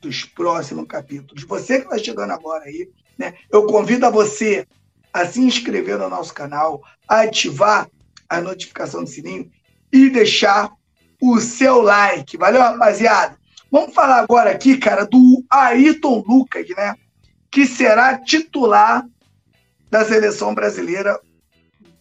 dos 0.00 0.24
próximos 0.24 0.86
capítulos. 0.86 1.44
Você 1.44 1.78
que 1.78 1.84
está 1.84 1.98
chegando 1.98 2.32
agora 2.32 2.64
aí, 2.64 2.88
né? 3.18 3.34
Eu 3.50 3.66
convido 3.66 4.06
a 4.06 4.10
você 4.10 4.66
a 5.12 5.26
se 5.26 5.40
inscrever 5.40 5.98
no 5.98 6.08
nosso 6.08 6.32
canal, 6.32 6.82
a 7.08 7.22
ativar 7.22 7.88
a 8.28 8.40
notificação 8.40 9.02
do 9.02 9.10
sininho 9.10 9.50
e 9.92 10.08
deixar 10.08 10.70
o 11.20 11.40
seu 11.40 11.82
like. 11.82 12.36
Valeu, 12.36 12.60
rapaziada? 12.60 13.39
Vamos 13.70 13.94
falar 13.94 14.18
agora 14.18 14.50
aqui, 14.50 14.76
cara, 14.76 15.04
do 15.04 15.44
Ayrton 15.48 16.24
Lucas, 16.26 16.66
né? 16.76 16.94
Que 17.50 17.66
será 17.66 18.18
titular 18.18 19.06
da 19.90 20.04
seleção 20.04 20.54
brasileira 20.54 21.20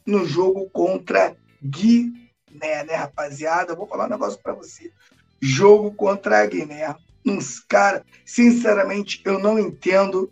no 0.06 0.26
jogo 0.26 0.70
contra 0.72 1.36
Guiné, 1.64 2.14
né, 2.52 2.96
rapaziada? 2.96 3.76
vou 3.76 3.88
falar 3.88 4.08
um 4.08 4.10
negócio 4.10 4.40
para 4.42 4.54
você. 4.54 4.92
Jogo 5.42 5.92
contra 5.92 6.42
a 6.42 6.46
Guiné 6.46 6.96
uns 7.26 7.60
cara, 7.60 8.04
sinceramente, 8.26 9.22
eu 9.26 9.40
não 9.40 9.60
entendo 9.60 10.32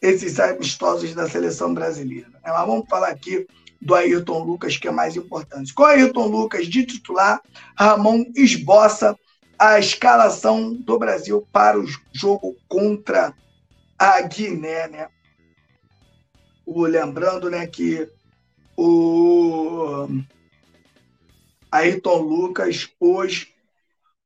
esses 0.00 0.38
amistosos 0.38 1.14
da 1.14 1.28
seleção 1.28 1.72
brasileira. 1.72 2.28
Né? 2.28 2.40
Mas 2.44 2.66
vamos 2.66 2.86
falar 2.88 3.08
aqui 3.08 3.46
do 3.80 3.94
Ayrton 3.94 4.42
Lucas, 4.42 4.76
que 4.76 4.88
é 4.88 4.90
mais 4.90 5.16
importante. 5.16 5.72
Com 5.72 5.82
o 5.82 5.86
Ayrton 5.86 6.26
Lucas 6.26 6.66
de 6.66 6.84
titular, 6.84 7.40
Ramon 7.76 8.24
esboça 8.34 9.16
a 9.58 9.78
escalação 9.78 10.74
do 10.74 10.98
Brasil 10.98 11.46
para 11.52 11.78
o 11.78 11.86
jogo 12.12 12.56
contra 12.68 13.34
a 13.98 14.20
Guiné, 14.22 14.88
né? 14.88 15.08
O, 16.66 16.82
lembrando, 16.82 17.50
né, 17.50 17.66
que 17.66 18.08
o 18.76 20.08
Ayrton 21.70 22.18
Lucas 22.18 22.88
hoje 22.98 23.54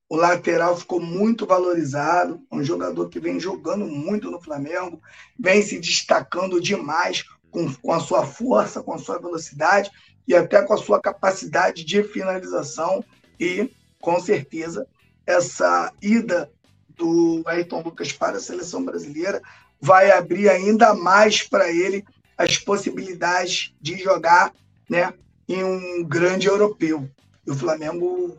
o 0.08 0.16
lateral 0.16 0.74
ficou 0.76 1.00
muito 1.00 1.44
valorizado, 1.44 2.40
um 2.50 2.62
jogador 2.64 3.10
que 3.10 3.20
vem 3.20 3.38
jogando 3.38 3.84
muito 3.84 4.30
no 4.30 4.40
Flamengo, 4.40 5.02
vem 5.38 5.60
se 5.62 5.78
destacando 5.78 6.60
demais 6.60 7.24
com, 7.50 7.70
com 7.74 7.92
a 7.92 8.00
sua 8.00 8.24
força, 8.24 8.82
com 8.82 8.94
a 8.94 8.98
sua 8.98 9.18
velocidade 9.18 9.90
e 10.26 10.34
até 10.34 10.62
com 10.62 10.72
a 10.72 10.78
sua 10.78 10.98
capacidade 10.98 11.84
de 11.84 12.02
finalização. 12.02 13.04
E, 13.38 13.70
com 14.00 14.18
certeza, 14.18 14.86
essa 15.28 15.92
ida 16.00 16.50
do 16.96 17.42
Ayrton 17.44 17.82
Lucas 17.82 18.10
para 18.10 18.38
a 18.38 18.40
seleção 18.40 18.82
brasileira 18.82 19.42
vai 19.78 20.10
abrir 20.10 20.48
ainda 20.48 20.94
mais 20.94 21.42
para 21.42 21.70
ele 21.70 22.02
as 22.36 22.56
possibilidades 22.56 23.74
de 23.78 23.98
jogar 23.98 24.54
né, 24.88 25.12
em 25.46 25.62
um 25.62 26.02
grande 26.02 26.48
europeu. 26.48 27.06
E 27.46 27.50
o 27.50 27.54
Flamengo 27.54 28.38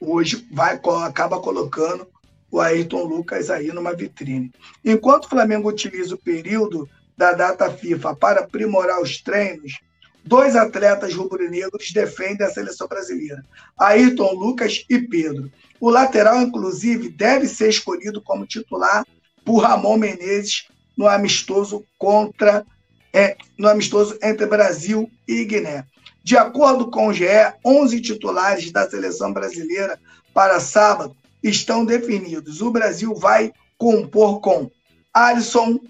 hoje 0.00 0.46
vai 0.52 0.80
acaba 1.04 1.40
colocando 1.40 2.06
o 2.52 2.60
Ayrton 2.60 3.02
Lucas 3.02 3.50
aí 3.50 3.72
numa 3.72 3.92
vitrine. 3.92 4.52
Enquanto 4.84 5.24
o 5.24 5.28
Flamengo 5.28 5.68
utiliza 5.68 6.14
o 6.14 6.18
período 6.18 6.88
da 7.16 7.32
data 7.32 7.68
FIFA 7.68 8.14
para 8.14 8.40
aprimorar 8.42 9.02
os 9.02 9.20
treinos, 9.20 9.80
dois 10.28 10.54
atletas 10.54 11.14
rubro-negros 11.14 11.90
defendem 11.90 12.46
a 12.46 12.50
seleção 12.50 12.86
brasileira: 12.86 13.44
Ayrton 13.78 14.32
Lucas 14.34 14.84
e 14.88 14.98
Pedro. 15.00 15.50
O 15.80 15.88
lateral, 15.88 16.42
inclusive, 16.42 17.08
deve 17.08 17.48
ser 17.48 17.70
escolhido 17.70 18.20
como 18.22 18.46
titular 18.46 19.04
por 19.44 19.58
Ramon 19.58 19.96
Menezes 19.96 20.68
no 20.96 21.06
amistoso 21.06 21.84
contra 21.96 22.64
é, 23.12 23.36
no 23.56 23.68
amistoso 23.68 24.18
entre 24.22 24.46
Brasil 24.46 25.10
e 25.26 25.44
Guiné. 25.44 25.84
De 26.22 26.36
acordo 26.36 26.90
com 26.90 27.08
o 27.08 27.12
GE, 27.12 27.24
11 27.64 28.00
titulares 28.02 28.70
da 28.70 28.88
seleção 28.88 29.32
brasileira 29.32 29.98
para 30.34 30.60
sábado 30.60 31.16
estão 31.42 31.86
definidos. 31.86 32.60
O 32.60 32.70
Brasil 32.70 33.14
vai 33.14 33.52
compor 33.78 34.40
com 34.40 34.70
Alisson, 35.14 35.80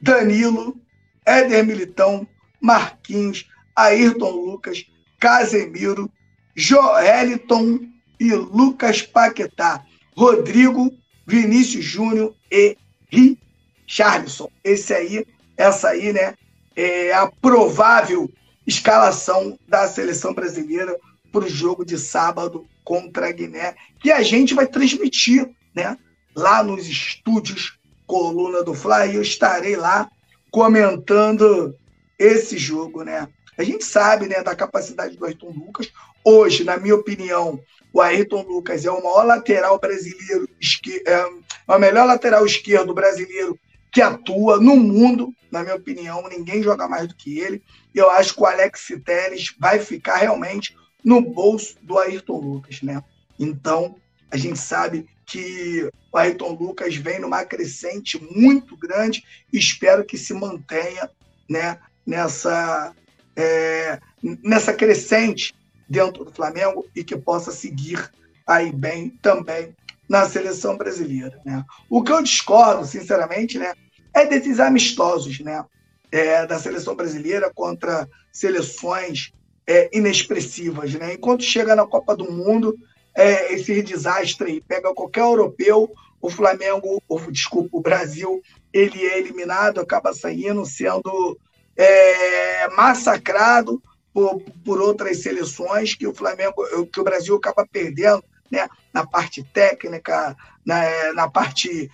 Danilo, 0.00 0.76
Éder 1.26 1.66
Militão, 1.66 2.28
Marquinhos, 2.64 3.46
Ayrton 3.76 4.30
Lucas, 4.30 4.86
Casemiro, 5.20 6.10
Joeliton 6.56 7.80
e 8.18 8.32
Lucas 8.32 9.02
Paquetá, 9.02 9.84
Rodrigo, 10.16 10.90
Vinícius 11.26 11.84
Júnior 11.84 12.34
e 12.50 12.78
Richarlison. 13.10 14.48
Esse 14.64 14.94
aí, 14.94 15.26
essa 15.58 15.90
aí, 15.90 16.10
né, 16.10 16.34
é 16.74 17.12
a 17.12 17.26
provável 17.26 18.30
escalação 18.66 19.58
da 19.68 19.86
seleção 19.86 20.32
brasileira 20.32 20.98
para 21.30 21.44
o 21.44 21.48
jogo 21.48 21.84
de 21.84 21.98
sábado 21.98 22.66
contra 22.82 23.28
a 23.28 23.32
Guiné, 23.32 23.74
que 24.00 24.10
a 24.10 24.22
gente 24.22 24.54
vai 24.54 24.66
transmitir, 24.66 25.50
né, 25.74 25.98
lá 26.34 26.62
nos 26.62 26.86
estúdios 26.88 27.78
Coluna 28.06 28.62
do 28.62 28.72
Fly. 28.72 29.14
Eu 29.14 29.22
estarei 29.22 29.76
lá 29.76 30.10
comentando 30.50 31.74
esse 32.18 32.56
jogo, 32.58 33.02
né? 33.02 33.28
A 33.56 33.62
gente 33.62 33.84
sabe, 33.84 34.26
né, 34.26 34.42
da 34.42 34.54
capacidade 34.54 35.16
do 35.16 35.24
Ayrton 35.24 35.50
Lucas. 35.50 35.90
Hoje, 36.24 36.64
na 36.64 36.76
minha 36.76 36.94
opinião, 36.94 37.60
o 37.92 38.00
Ayrton 38.00 38.42
Lucas 38.42 38.84
é 38.84 38.90
o 38.90 39.02
maior 39.02 39.24
lateral 39.24 39.78
brasileiro, 39.78 40.48
é 41.06 41.72
o 41.72 41.78
melhor 41.78 42.06
lateral 42.06 42.44
esquerdo 42.44 42.92
brasileiro 42.92 43.58
que 43.92 44.02
atua 44.02 44.58
no 44.58 44.76
mundo, 44.76 45.32
na 45.52 45.62
minha 45.62 45.76
opinião, 45.76 46.28
ninguém 46.28 46.60
joga 46.60 46.88
mais 46.88 47.06
do 47.06 47.14
que 47.14 47.38
ele. 47.38 47.62
Eu 47.94 48.10
acho 48.10 48.34
que 48.34 48.40
o 48.40 48.46
Alex 48.46 48.88
Telles 49.04 49.54
vai 49.60 49.78
ficar 49.78 50.16
realmente 50.16 50.76
no 51.04 51.20
bolso 51.20 51.76
do 51.80 51.96
Ayrton 51.96 52.40
Lucas, 52.40 52.82
né? 52.82 53.00
Então, 53.38 53.94
a 54.32 54.36
gente 54.36 54.58
sabe 54.58 55.06
que 55.24 55.88
o 56.12 56.18
Ayrton 56.18 56.54
Lucas 56.54 56.96
vem 56.96 57.20
numa 57.20 57.44
crescente 57.44 58.20
muito 58.34 58.76
grande 58.76 59.22
espero 59.52 60.04
que 60.04 60.18
se 60.18 60.34
mantenha, 60.34 61.08
né, 61.48 61.78
nessa 62.06 62.92
é, 63.36 63.98
nessa 64.42 64.72
crescente 64.72 65.54
dentro 65.88 66.24
do 66.24 66.32
Flamengo 66.32 66.86
e 66.94 67.02
que 67.02 67.16
possa 67.16 67.50
seguir 67.50 68.10
aí 68.46 68.72
bem 68.72 69.10
também 69.22 69.74
na 70.08 70.28
seleção 70.28 70.76
brasileira, 70.76 71.40
né? 71.44 71.64
O 71.88 72.02
que 72.02 72.12
eu 72.12 72.22
discordo, 72.22 72.84
sinceramente, 72.84 73.58
né, 73.58 73.72
é 74.12 74.26
desses 74.26 74.60
amistosos, 74.60 75.40
né, 75.40 75.64
é, 76.12 76.46
da 76.46 76.58
seleção 76.58 76.94
brasileira 76.94 77.50
contra 77.52 78.08
seleções 78.30 79.32
é, 79.66 79.90
inexpressivas, 79.96 80.94
né? 80.94 81.14
Enquanto 81.14 81.42
chega 81.42 81.74
na 81.74 81.86
Copa 81.86 82.14
do 82.14 82.30
Mundo, 82.30 82.78
é, 83.14 83.54
esse 83.54 83.82
desastre 83.82 84.52
aí, 84.52 84.60
pega 84.60 84.94
qualquer 84.94 85.22
europeu, 85.22 85.90
o 86.20 86.30
Flamengo, 86.30 87.02
ou, 87.08 87.30
desculpa, 87.30 87.76
o 87.76 87.80
Brasil, 87.80 88.42
ele 88.72 89.04
é 89.04 89.18
eliminado, 89.18 89.80
acaba 89.80 90.12
saindo, 90.12 90.64
sendo 90.64 91.38
é, 91.76 92.68
massacrado 92.70 93.82
por, 94.12 94.40
por 94.64 94.80
outras 94.80 95.22
seleções 95.22 95.94
que 95.94 96.06
o 96.06 96.14
Flamengo, 96.14 96.54
que 96.86 97.00
o 97.00 97.04
Brasil 97.04 97.34
acaba 97.36 97.66
perdendo, 97.66 98.24
né? 98.50 98.68
Na 98.92 99.04
parte 99.06 99.42
técnica, 99.42 100.36
na, 100.64 101.12
na 101.14 101.28
parte 101.28 101.90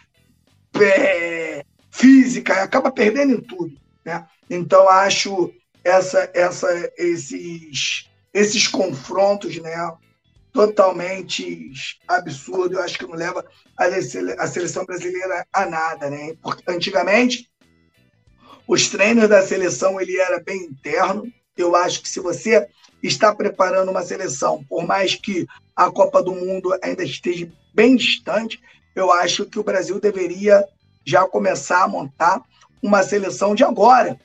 é, 0.79 1.65
física, 1.91 2.63
acaba 2.63 2.93
perdendo 2.93 3.33
em 3.33 3.41
tudo, 3.41 3.75
né? 4.05 4.27
Então 4.49 4.89
acho 4.89 5.53
essa, 5.83 6.31
essa, 6.35 6.93
esses, 6.97 8.11
esses 8.33 8.69
confrontos, 8.69 9.57
né? 9.59 9.75
Totalmente 10.53 11.71
absurdo, 12.09 12.75
eu 12.75 12.83
acho 12.83 12.99
que 12.99 13.07
não 13.07 13.15
leva 13.15 13.45
a 13.77 14.47
seleção 14.47 14.85
brasileira 14.85 15.47
a 15.53 15.65
nada, 15.65 16.11
né? 16.11 16.35
Porque 16.43 16.63
antigamente 16.69 17.50
os 18.71 18.89
treinos 18.89 19.29
da 19.29 19.43
seleção 19.43 20.01
ele 20.01 20.17
era 20.17 20.39
bem 20.39 20.63
interno. 20.63 21.27
Eu 21.57 21.75
acho 21.75 22.01
que 22.01 22.09
se 22.09 22.21
você 22.21 22.69
está 23.03 23.35
preparando 23.35 23.91
uma 23.91 24.03
seleção, 24.03 24.65
por 24.69 24.87
mais 24.87 25.17
que 25.17 25.45
a 25.75 25.91
Copa 25.91 26.23
do 26.23 26.33
Mundo 26.33 26.79
ainda 26.81 27.03
esteja 27.03 27.51
bem 27.75 27.97
distante, 27.97 28.61
eu 28.95 29.11
acho 29.11 29.45
que 29.45 29.59
o 29.59 29.65
Brasil 29.65 29.99
deveria 29.99 30.65
já 31.05 31.27
começar 31.27 31.83
a 31.83 31.89
montar 31.89 32.43
uma 32.81 33.03
seleção 33.03 33.57
de 33.57 33.65
agora. 33.65 34.17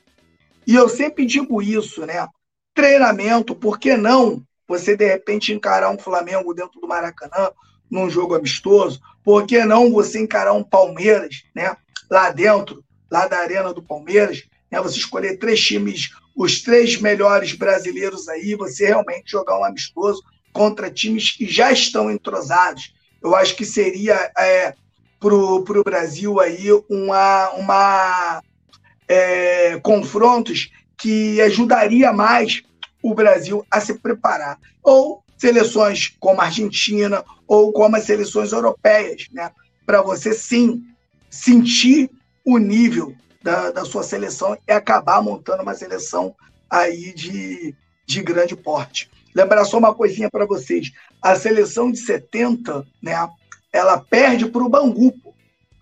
E 0.64 0.76
eu 0.76 0.88
sempre 0.88 1.26
digo 1.26 1.60
isso, 1.60 2.06
né? 2.06 2.24
Treinamento, 2.72 3.52
por 3.52 3.80
que 3.80 3.96
não 3.96 4.40
você 4.68 4.96
de 4.96 5.08
repente 5.08 5.52
encarar 5.52 5.90
um 5.90 5.98
Flamengo 5.98 6.54
dentro 6.54 6.80
do 6.80 6.86
Maracanã 6.86 7.50
num 7.90 8.08
jogo 8.08 8.36
amistoso? 8.36 9.00
Por 9.24 9.44
que 9.44 9.64
não 9.64 9.90
você 9.90 10.20
encarar 10.20 10.52
um 10.52 10.62
Palmeiras, 10.62 11.42
né? 11.52 11.76
Lá 12.08 12.30
dentro 12.30 12.85
lá 13.10 13.26
da 13.26 13.38
Arena 13.38 13.72
do 13.72 13.82
Palmeiras, 13.82 14.44
né, 14.70 14.80
você 14.80 14.98
escolher 14.98 15.38
três 15.38 15.60
times, 15.60 16.10
os 16.34 16.60
três 16.62 17.00
melhores 17.00 17.52
brasileiros 17.52 18.28
aí, 18.28 18.54
você 18.54 18.86
realmente 18.86 19.30
jogar 19.30 19.58
um 19.58 19.64
amistoso 19.64 20.22
contra 20.52 20.90
times 20.90 21.30
que 21.30 21.46
já 21.46 21.70
estão 21.72 22.10
entrosados. 22.10 22.94
Eu 23.22 23.34
acho 23.34 23.56
que 23.56 23.64
seria 23.64 24.30
é, 24.38 24.74
para 25.20 25.34
o 25.34 25.84
Brasil 25.84 26.40
aí 26.40 26.68
uma, 26.88 27.50
uma 27.50 28.42
é, 29.08 29.78
confrontos 29.80 30.70
que 30.96 31.40
ajudaria 31.40 32.12
mais 32.12 32.62
o 33.02 33.14
Brasil 33.14 33.64
a 33.70 33.80
se 33.80 33.94
preparar. 33.94 34.58
Ou 34.82 35.22
seleções 35.36 36.14
como 36.18 36.40
a 36.40 36.44
Argentina 36.44 37.24
ou 37.46 37.72
como 37.72 37.96
as 37.96 38.04
seleções 38.04 38.52
europeias, 38.52 39.26
né? 39.32 39.50
Para 39.84 40.02
você 40.02 40.32
sim 40.32 40.82
sentir 41.30 42.10
o 42.46 42.58
nível 42.58 43.12
da, 43.42 43.72
da 43.72 43.84
sua 43.84 44.04
seleção 44.04 44.56
e 44.66 44.72
acabar 44.72 45.20
montando 45.20 45.64
uma 45.64 45.74
seleção 45.74 46.34
aí 46.70 47.12
de, 47.12 47.74
de 48.06 48.22
grande 48.22 48.54
porte. 48.54 49.10
Lembrar 49.34 49.64
só 49.64 49.78
uma 49.78 49.94
coisinha 49.94 50.30
para 50.30 50.46
vocês: 50.46 50.92
a 51.20 51.34
seleção 51.34 51.90
de 51.90 51.98
70, 51.98 52.86
né, 53.02 53.12
ela 53.72 53.98
perde 53.98 54.46
para 54.46 54.62
o 54.62 54.68
Bangu. 54.68 55.12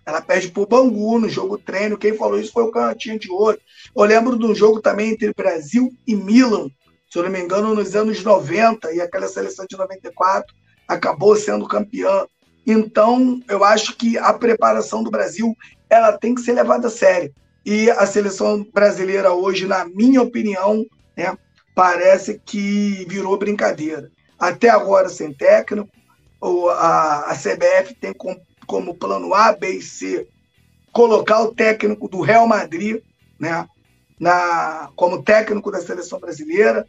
Ela 0.06 0.20
perde 0.20 0.48
para 0.48 0.62
o 0.62 0.66
Bangu 0.66 1.18
no 1.18 1.28
jogo 1.28 1.56
treino. 1.56 1.96
Quem 1.96 2.16
falou 2.16 2.38
isso 2.38 2.52
foi 2.52 2.64
o 2.64 2.70
Cantinho 2.70 3.18
de 3.18 3.30
Ouro. 3.30 3.58
Eu 3.96 4.04
lembro 4.04 4.38
de 4.38 4.44
um 4.44 4.54
jogo 4.54 4.80
também 4.80 5.12
entre 5.12 5.32
Brasil 5.32 5.90
e 6.06 6.14
Milan, 6.14 6.68
se 7.10 7.18
eu 7.18 7.22
não 7.22 7.30
me 7.30 7.40
engano, 7.40 7.74
nos 7.74 7.94
anos 7.94 8.22
90, 8.22 8.92
e 8.92 9.00
aquela 9.00 9.28
seleção 9.28 9.64
de 9.68 9.76
94 9.76 10.54
acabou 10.86 11.36
sendo 11.36 11.68
campeã. 11.68 12.26
Então, 12.66 13.40
eu 13.48 13.62
acho 13.62 13.96
que 13.96 14.18
a 14.18 14.32
preparação 14.32 15.02
do 15.02 15.10
Brasil 15.10 15.54
ela 15.94 16.12
tem 16.18 16.34
que 16.34 16.40
ser 16.40 16.52
levada 16.52 16.88
a 16.88 16.90
sério. 16.90 17.32
E 17.64 17.90
a 17.90 18.06
seleção 18.06 18.66
brasileira 18.72 19.32
hoje, 19.32 19.66
na 19.66 19.84
minha 19.84 20.20
opinião, 20.20 20.84
né, 21.16 21.36
parece 21.74 22.40
que 22.44 23.06
virou 23.08 23.38
brincadeira. 23.38 24.10
Até 24.38 24.68
agora 24.68 25.08
sem 25.08 25.32
técnico, 25.32 25.88
a, 26.70 27.30
a 27.30 27.34
CBF 27.34 27.94
tem 27.94 28.12
como, 28.12 28.38
como 28.66 28.94
plano 28.94 29.32
A, 29.34 29.52
B 29.52 29.78
e 29.78 29.82
C 29.82 30.28
colocar 30.92 31.42
o 31.42 31.52
técnico 31.52 32.08
do 32.08 32.20
Real 32.20 32.46
Madrid 32.46 33.02
né, 33.38 33.68
na, 34.18 34.90
como 34.94 35.22
técnico 35.22 35.70
da 35.70 35.80
seleção 35.80 36.20
brasileira. 36.20 36.86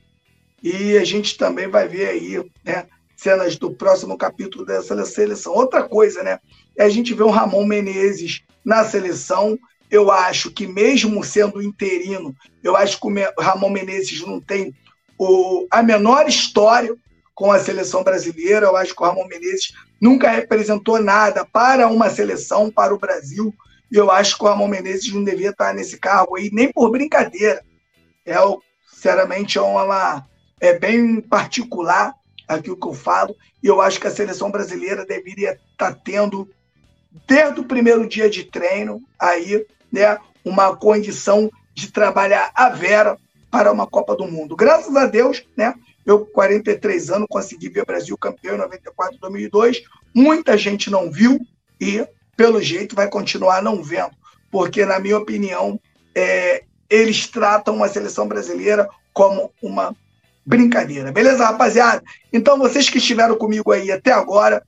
E 0.62 0.98
a 0.98 1.04
gente 1.04 1.38
também 1.38 1.68
vai 1.68 1.88
ver 1.88 2.10
aí 2.10 2.52
né, 2.64 2.86
cenas 3.16 3.58
do 3.58 3.72
próximo 3.72 4.18
capítulo 4.18 4.66
dessa 4.66 5.04
seleção. 5.06 5.54
Outra 5.54 5.84
coisa, 5.84 6.22
né? 6.22 6.40
É 6.78 6.84
a 6.84 6.90
gente 6.90 7.14
ver 7.14 7.24
o 7.24 7.30
Ramon 7.30 7.66
Menezes 7.66 8.44
na 8.64 8.84
seleção. 8.84 9.58
Eu 9.90 10.12
acho 10.12 10.52
que, 10.52 10.68
mesmo 10.68 11.24
sendo 11.24 11.62
interino, 11.62 12.36
eu 12.64 12.76
acho 12.76 13.00
que 13.00 13.08
o 13.08 13.42
Ramon 13.42 13.70
Menezes 13.70 14.22
não 14.22 14.42
tem 14.42 14.74
o, 15.18 15.66
a 15.72 15.82
menor 15.82 16.28
história 16.28 16.96
com 17.34 17.52
a 17.52 17.60
seleção 17.60 18.04
brasileira. 18.04 18.66
Eu 18.66 18.76
acho 18.76 18.94
que 18.94 19.02
o 19.02 19.06
Ramon 19.06 19.28
Menezes 19.28 19.74
nunca 20.02 20.30
representou 20.30 21.02
nada 21.02 21.46
para 21.46 21.88
uma 21.88 22.10
seleção, 22.10 22.70
para 22.70 22.94
o 22.94 23.00
Brasil. 23.00 23.54
E 23.92 23.96
eu 23.96 24.12
acho 24.12 24.38
que 24.38 24.44
o 24.44 24.48
Ramon 24.48 24.68
Menezes 24.68 25.14
não 25.14 25.24
devia 25.24 25.52
estar 25.52 25.74
nesse 25.74 25.98
cargo 25.98 26.36
aí, 26.36 26.50
nem 26.52 26.72
por 26.72 26.92
brincadeira. 26.92 27.64
É, 28.26 28.36
sinceramente, 28.92 29.58
é 29.58 29.62
uma, 29.62 30.26
é 30.60 30.78
bem 30.78 31.22
particular 31.22 32.14
aquilo 32.48 32.78
que 32.78 32.88
eu 32.88 32.94
falo. 32.94 33.36
E 33.62 33.68
eu 33.68 33.82
acho 33.82 34.00
que 34.00 34.08
a 34.08 34.12
seleção 34.12 34.52
brasileira 34.52 35.06
deveria 35.06 35.60
estar 35.72 35.94
tendo 35.94 36.50
desde 37.28 37.62
o 37.62 37.66
primeiro 37.66 38.08
dia 38.08 38.30
de 38.30 38.44
treino, 38.44 39.02
aí, 39.20 39.66
né, 39.92 40.18
uma 40.44 40.76
condição 40.76 41.50
de 41.74 41.92
trabalhar 41.92 42.52
a 42.54 42.70
vera 42.70 43.18
para 43.50 43.72
uma 43.72 43.88
Copa 43.88 44.16
do 44.16 44.28
Mundo. 44.28 44.56
Graças 44.56 44.96
a 44.96 45.06
Deus, 45.06 45.44
né? 45.56 45.74
Eu, 46.06 46.20
com 46.20 46.32
43 46.34 47.10
anos, 47.10 47.28
consegui 47.30 47.70
ver 47.70 47.82
o 47.82 47.86
Brasil 47.86 48.18
campeão 48.18 48.56
em 48.56 48.60
94 48.60 49.18
2002. 49.18 49.84
Muita 50.14 50.58
gente 50.58 50.92
não 50.92 51.10
viu 51.10 51.40
e, 51.80 52.06
pelo 52.38 52.62
jeito, 52.62 52.96
vai 52.96 53.10
continuar 53.10 53.62
não 53.62 53.82
vendo, 53.82 54.12
porque, 54.52 54.86
na 54.86 55.00
minha 55.00 55.18
opinião, 55.18 55.80
é, 56.14 56.64
eles 56.90 57.28
tratam 57.28 57.84
a 57.84 57.90
seleção 57.90 58.28
brasileira 58.28 58.88
como 59.14 59.52
uma 59.62 59.96
brincadeira. 60.46 61.12
Beleza, 61.12 61.46
rapaziada? 61.46 62.04
Então, 62.32 62.58
vocês 62.58 62.90
que 62.90 62.98
estiveram 62.98 63.38
comigo 63.38 63.72
aí 63.72 63.92
até 63.92 64.12
agora, 64.12 64.66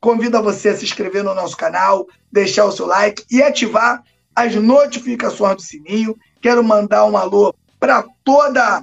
convido 0.00 0.36
a 0.36 0.42
você 0.42 0.70
a 0.70 0.76
se 0.76 0.84
inscrever 0.84 1.22
no 1.22 1.34
nosso 1.34 1.56
canal, 1.56 2.06
deixar 2.30 2.64
o 2.64 2.72
seu 2.72 2.86
like 2.86 3.24
e 3.30 3.42
ativar 3.42 4.02
as 4.34 4.54
notificações 4.54 5.56
do 5.56 5.62
sininho. 5.62 6.16
Quero 6.40 6.62
mandar 6.62 7.04
um 7.04 7.16
alô 7.16 7.54
para 7.78 8.04
toda 8.24 8.82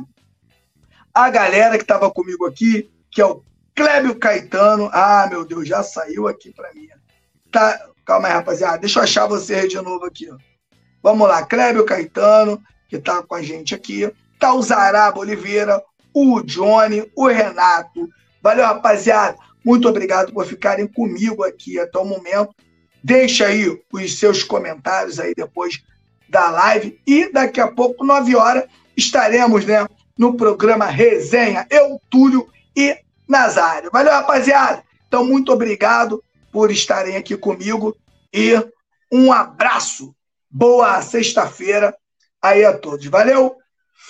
a 1.14 1.30
galera 1.30 1.78
que 1.78 1.84
estava 1.84 2.10
comigo 2.10 2.46
aqui, 2.46 2.90
que 3.10 3.22
é 3.22 3.26
o 3.26 3.44
Clébio 3.76 4.16
Caetano. 4.16 4.90
Ah, 4.94 5.28
meu 5.30 5.46
Deus, 5.46 5.68
já 5.68 5.84
saiu 5.84 6.28
aqui 6.28 6.52
para 6.54 6.74
mim. 6.74 6.88
Tá, 7.52 7.88
calma 8.06 8.28
aí, 8.28 8.34
rapaziada. 8.34 8.78
Deixa 8.78 9.00
eu 9.00 9.04
achar 9.04 9.28
você 9.28 9.68
de 9.68 9.76
novo 9.82 10.06
aqui. 10.06 10.30
Ó. 10.32 10.38
Vamos 11.04 11.28
lá, 11.28 11.46
Clébio 11.46 11.86
Caetano, 11.86 12.62
que 12.88 12.96
está 12.96 13.22
com 13.24 13.36
a 13.36 13.42
gente 13.42 13.76
aqui. 13.76 14.12
Tá 14.40 14.54
o 14.54 14.62
Zaraba 14.62 15.20
Oliveira, 15.20 15.84
o 16.14 16.42
Johnny, 16.42 17.10
o 17.16 17.28
Renato. 17.28 18.10
Valeu, 18.42 18.66
rapaziada. 18.66 19.38
Muito 19.64 19.88
obrigado 19.88 20.34
por 20.34 20.46
ficarem 20.46 20.88
comigo 20.88 21.44
aqui 21.44 21.80
até 21.80 21.98
o 22.00 22.06
momento. 22.06 22.54
Deixa 23.04 23.48
aí 23.48 23.82
os 23.92 24.20
seus 24.20 24.44
comentários 24.44 25.20
aí 25.20 25.34
depois 25.36 25.82
da 26.30 26.50
live. 26.50 27.00
E 27.06 27.32
daqui 27.32 27.60
a 27.60 27.68
pouco, 27.68 28.06
9 28.06 28.36
horas, 28.36 28.66
estaremos 28.96 29.66
né, 29.66 29.86
no 30.18 30.36
programa 30.36 30.86
Resenha. 30.86 31.68
Eu, 31.70 32.00
Túlio 32.10 32.48
e 32.76 32.98
Nazário. 33.28 33.90
Valeu, 33.92 34.12
rapaziada. 34.12 34.84
Então, 35.08 35.26
muito 35.26 35.52
obrigado 35.52 36.24
por 36.52 36.72
estarem 36.72 37.16
aqui 37.16 37.36
comigo 37.36 37.96
e 38.34 38.54
um 39.12 39.32
abraço. 39.32 40.16
Boa 40.50 41.02
sexta-feira 41.02 41.96
aí 42.42 42.66
a 42.66 42.78
todos. 42.78 43.06
Valeu, 43.08 43.56